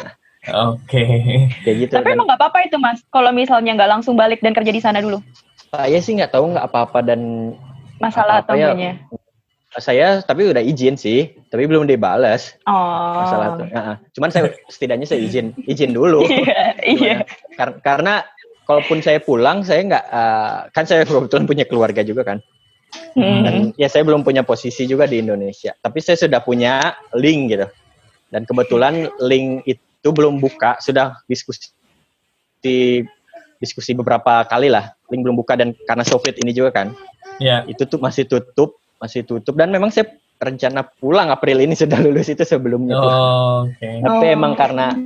Oke. 0.48 0.96
Okay. 0.96 1.52
Kayak 1.62 1.76
gitu. 1.86 1.92
Tapi 2.00 2.08
kan. 2.08 2.16
emang 2.16 2.26
nggak 2.26 2.40
apa-apa 2.40 2.58
itu 2.64 2.76
mas. 2.80 2.98
Kalau 3.12 3.30
misalnya 3.30 3.76
nggak 3.76 3.90
langsung 3.90 4.14
balik 4.16 4.40
dan 4.40 4.56
kerja 4.56 4.72
di 4.72 4.80
sana 4.82 4.98
dulu. 5.04 5.20
Saya 5.70 5.98
sih 6.02 6.16
nggak 6.18 6.34
tahu 6.34 6.50
nggak 6.56 6.66
apa-apa 6.66 7.04
dan 7.04 7.52
masalah 8.00 8.42
atau 8.42 8.56
ya, 8.56 8.72
saya 9.78 10.18
tapi 10.26 10.50
udah 10.50 10.58
izin 10.58 10.98
sih, 10.98 11.30
tapi 11.46 11.70
belum 11.70 11.86
dibalas. 11.86 12.58
Oh. 12.66 13.22
Masalah 13.22 13.48
tuh. 13.54 13.66
Nah, 13.70 13.96
cuman 14.10 14.30
saya 14.34 14.50
setidaknya 14.72 15.06
saya 15.06 15.22
izin, 15.22 15.54
izin 15.70 15.94
dulu. 15.94 16.26
iya. 16.98 17.22
Kar 17.54 17.78
karena 17.78 18.26
kalaupun 18.66 18.98
saya 18.98 19.22
pulang, 19.22 19.62
saya 19.62 19.86
nggak 19.86 20.04
uh, 20.10 20.58
kan 20.74 20.84
saya 20.90 21.06
kebetulan 21.06 21.46
punya 21.46 21.64
keluarga 21.70 22.02
juga 22.02 22.26
kan. 22.26 22.42
Hmm. 23.14 23.46
Dan 23.46 23.54
ya 23.78 23.86
saya 23.86 24.02
belum 24.02 24.26
punya 24.26 24.42
posisi 24.42 24.90
juga 24.90 25.06
di 25.06 25.22
Indonesia. 25.22 25.70
Tapi 25.78 26.02
saya 26.02 26.18
sudah 26.18 26.42
punya 26.42 26.98
link 27.14 27.54
gitu. 27.54 27.70
Dan 28.30 28.42
kebetulan 28.42 29.06
link 29.22 29.62
itu 29.70 30.08
belum 30.10 30.42
buka, 30.42 30.82
sudah 30.82 31.22
diskusi 31.30 31.70
diskusi 33.60 33.92
beberapa 33.92 34.42
kali 34.48 34.72
lah. 34.72 34.96
Link 35.12 35.22
belum 35.22 35.36
buka 35.36 35.54
dan 35.54 35.76
karena 35.84 36.02
Soviet 36.02 36.40
ini 36.40 36.50
juga 36.56 36.72
kan. 36.72 36.96
Ya. 37.38 37.62
Itu 37.68 37.84
tuh 37.86 38.00
masih 38.00 38.24
tutup, 38.26 38.80
masih 38.98 39.22
tutup 39.22 39.54
dan 39.54 39.68
memang 39.70 39.92
saya 39.92 40.08
rencana 40.40 40.88
pulang 40.98 41.28
April 41.28 41.60
ini 41.60 41.76
sudah 41.80 42.00
lulus 42.00 42.32
itu 42.32 42.42
sebelumnya. 42.42 42.96
tuh. 42.96 43.12
Oh, 43.12 43.56
oke. 43.68 43.88
Tapi 44.00 44.26
Oh. 44.26 44.34
emang 44.34 44.56
karena 44.56 44.96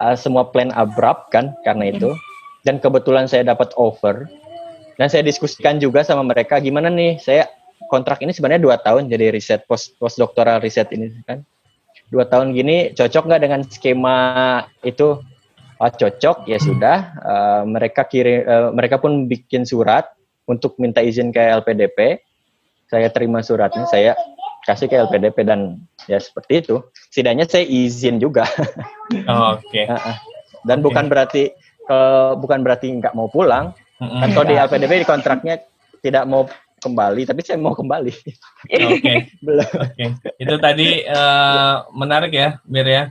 uh, 0.00 0.16
semua 0.16 0.48
plan 0.48 0.72
abrupt 0.72 1.32
kan 1.32 1.56
karena 1.64 1.92
itu 1.92 2.12
dan 2.64 2.80
kebetulan 2.80 3.24
saya 3.28 3.44
dapat 3.44 3.72
offer 3.76 4.28
dan 4.96 5.08
saya 5.08 5.24
diskusikan 5.24 5.80
juga 5.80 6.04
sama 6.04 6.20
mereka 6.24 6.60
gimana 6.60 6.92
nih 6.92 7.16
saya 7.20 7.48
kontrak 7.88 8.20
ini 8.20 8.36
sebenarnya 8.36 8.60
dua 8.60 8.76
tahun 8.80 9.08
jadi 9.08 9.32
riset 9.32 9.64
post 9.64 9.96
postdoctoral 9.96 10.60
riset 10.60 10.92
ini 10.92 11.08
kan 11.24 11.40
dua 12.12 12.28
tahun 12.28 12.52
gini 12.52 12.92
cocok 12.92 13.24
nggak 13.28 13.42
dengan 13.42 13.60
skema 13.64 14.18
itu 14.84 15.20
Ah, 15.80 15.88
cocok 15.88 16.44
ya 16.44 16.60
sudah 16.60 16.96
Uh, 17.20 17.62
mereka 17.64 18.04
kirim 18.04 18.44
uh, 18.44 18.68
mereka 18.70 19.00
pun 19.00 19.24
bikin 19.24 19.64
surat 19.64 20.12
untuk 20.44 20.76
minta 20.76 21.00
izin 21.00 21.32
ke 21.32 21.40
LPDP 21.40 22.20
saya 22.84 23.08
terima 23.08 23.40
suratnya 23.40 23.88
saya 23.88 24.12
kasih 24.68 24.92
ke 24.92 24.96
LPDP 25.00 25.40
dan 25.40 25.80
ya 26.04 26.20
seperti 26.20 26.60
itu 26.60 26.84
setidaknya 27.08 27.48
saya 27.48 27.64
izin 27.64 28.20
juga 28.20 28.44
Oh, 29.30 29.56
Oke. 29.56 29.88
dan 30.68 30.78
Oke. 30.80 30.84
bukan 30.84 31.04
berarti 31.08 31.42
ke- 31.80 32.34
bukan 32.36 32.60
berarti 32.60 32.92
nggak 33.00 33.16
mau 33.16 33.32
pulang 33.32 33.72
Mm-mm. 34.04 34.20
kan 34.20 34.28
kalau 34.36 34.46
di 34.46 34.56
LPDP 34.60 34.92
di 35.00 35.08
kontraknya 35.08 35.54
tidak 36.04 36.28
mau 36.28 36.44
kembali 36.80 37.24
tapi 37.24 37.40
saya 37.40 37.56
mau 37.56 37.72
kembali 37.72 38.12
Oke. 38.68 39.14
belum 39.44 39.64
Oke. 39.64 40.04
Itu 40.36 40.54
tadi 40.60 41.04
eh, 41.04 41.74
menarik 41.96 42.32
ya, 42.32 42.60
Mir 42.68 42.84
ya. 42.84 43.04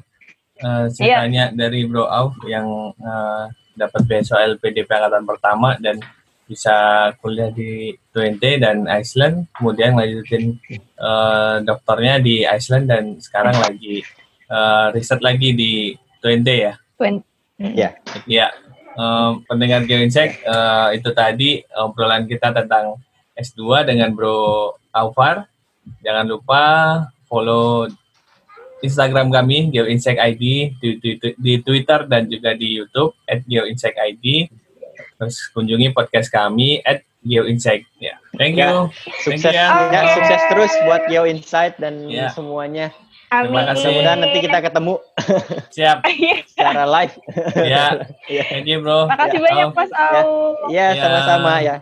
Eh, 0.60 0.86
ceritanya 0.92 1.44
dari 1.52 1.84
Bro 1.84 2.04
Auf 2.04 2.36
yang 2.46 2.68
eh, 2.94 3.44
dapat 3.74 4.02
beasiswa 4.04 4.44
LPDP 4.46 4.92
angkatan 4.92 5.24
pertama 5.24 5.80
dan 5.80 6.04
bisa 6.44 6.76
kuliah 7.18 7.48
di 7.48 7.94
Twente 8.10 8.58
dan 8.58 8.84
Iceland, 8.86 9.48
kemudian 9.54 9.96
lanjutin 9.96 10.60
eh, 11.00 11.56
dokternya 11.64 12.20
di 12.20 12.44
Iceland 12.44 12.86
dan 12.86 13.04
sekarang 13.18 13.56
lagi 13.56 14.04
eh, 14.46 14.86
riset 14.92 15.22
lagi 15.22 15.54
di 15.54 15.72
Twente 16.20 16.56
ya. 16.56 16.74
Twen- 16.98 17.24
Ya. 17.76 17.92
Ya, 18.26 18.48
em, 18.96 19.44
pendengar 19.44 19.84
Geoinsek, 19.84 20.42
eh, 20.42 20.88
itu 20.96 21.12
tadi 21.12 21.50
obrolan 21.74 22.24
kita 22.24 22.52
tentang 22.52 23.00
S2 23.34 23.84
dengan 23.84 24.12
Bro 24.12 24.40
Alvar. 24.90 25.48
Jangan 26.00 26.24
lupa 26.26 26.62
follow 27.28 27.88
Instagram 28.80 29.28
kami 29.30 29.70
Geoinsek 29.70 30.16
ID 30.16 30.44
di, 30.76 30.90
di, 30.98 31.12
di 31.36 31.54
Twitter 31.60 32.06
dan 32.06 32.26
juga 32.26 32.54
di 32.54 32.74
YouTube 32.74 33.16
@geoinsek 33.28 33.94
ID. 33.94 34.48
Terus 35.16 35.36
kunjungi 35.52 35.92
podcast 35.92 36.28
kami 36.28 36.80
@geoinsek. 37.20 37.84
Ya, 37.98 38.16
thank 38.34 38.56
you. 38.56 38.88
sukses 39.20 39.44
Thank 39.44 39.52
you, 39.52 39.60
ya. 39.60 39.92
ya, 39.92 40.02
sukses 40.16 40.42
terus 40.48 40.72
buat 40.84 41.02
Geo 41.06 41.24
Insight 41.24 41.76
dan 41.76 42.08
Ya. 42.08 42.32
semuanya 42.32 42.96
Terima 43.30 43.62
Amin. 43.62 43.70
kasih. 43.70 43.94
mudah-mudahan 43.94 44.20
nanti 44.26 44.40
kita 44.42 44.58
ketemu 44.58 44.96
Siap. 45.70 45.98
secara 46.50 46.82
live 46.88 47.14
Ya, 47.76 47.86
thank 48.48 48.66
you 48.66 48.82
bro. 48.82 49.06
Makasih 49.06 49.38
Ya, 49.38 49.46
banyak. 49.46 49.68
Mas 49.70 49.92
Au. 49.94 50.26
ya 50.66 50.88
Ya. 50.90 50.98
sama-sama 50.98 51.54
ya 51.62 51.76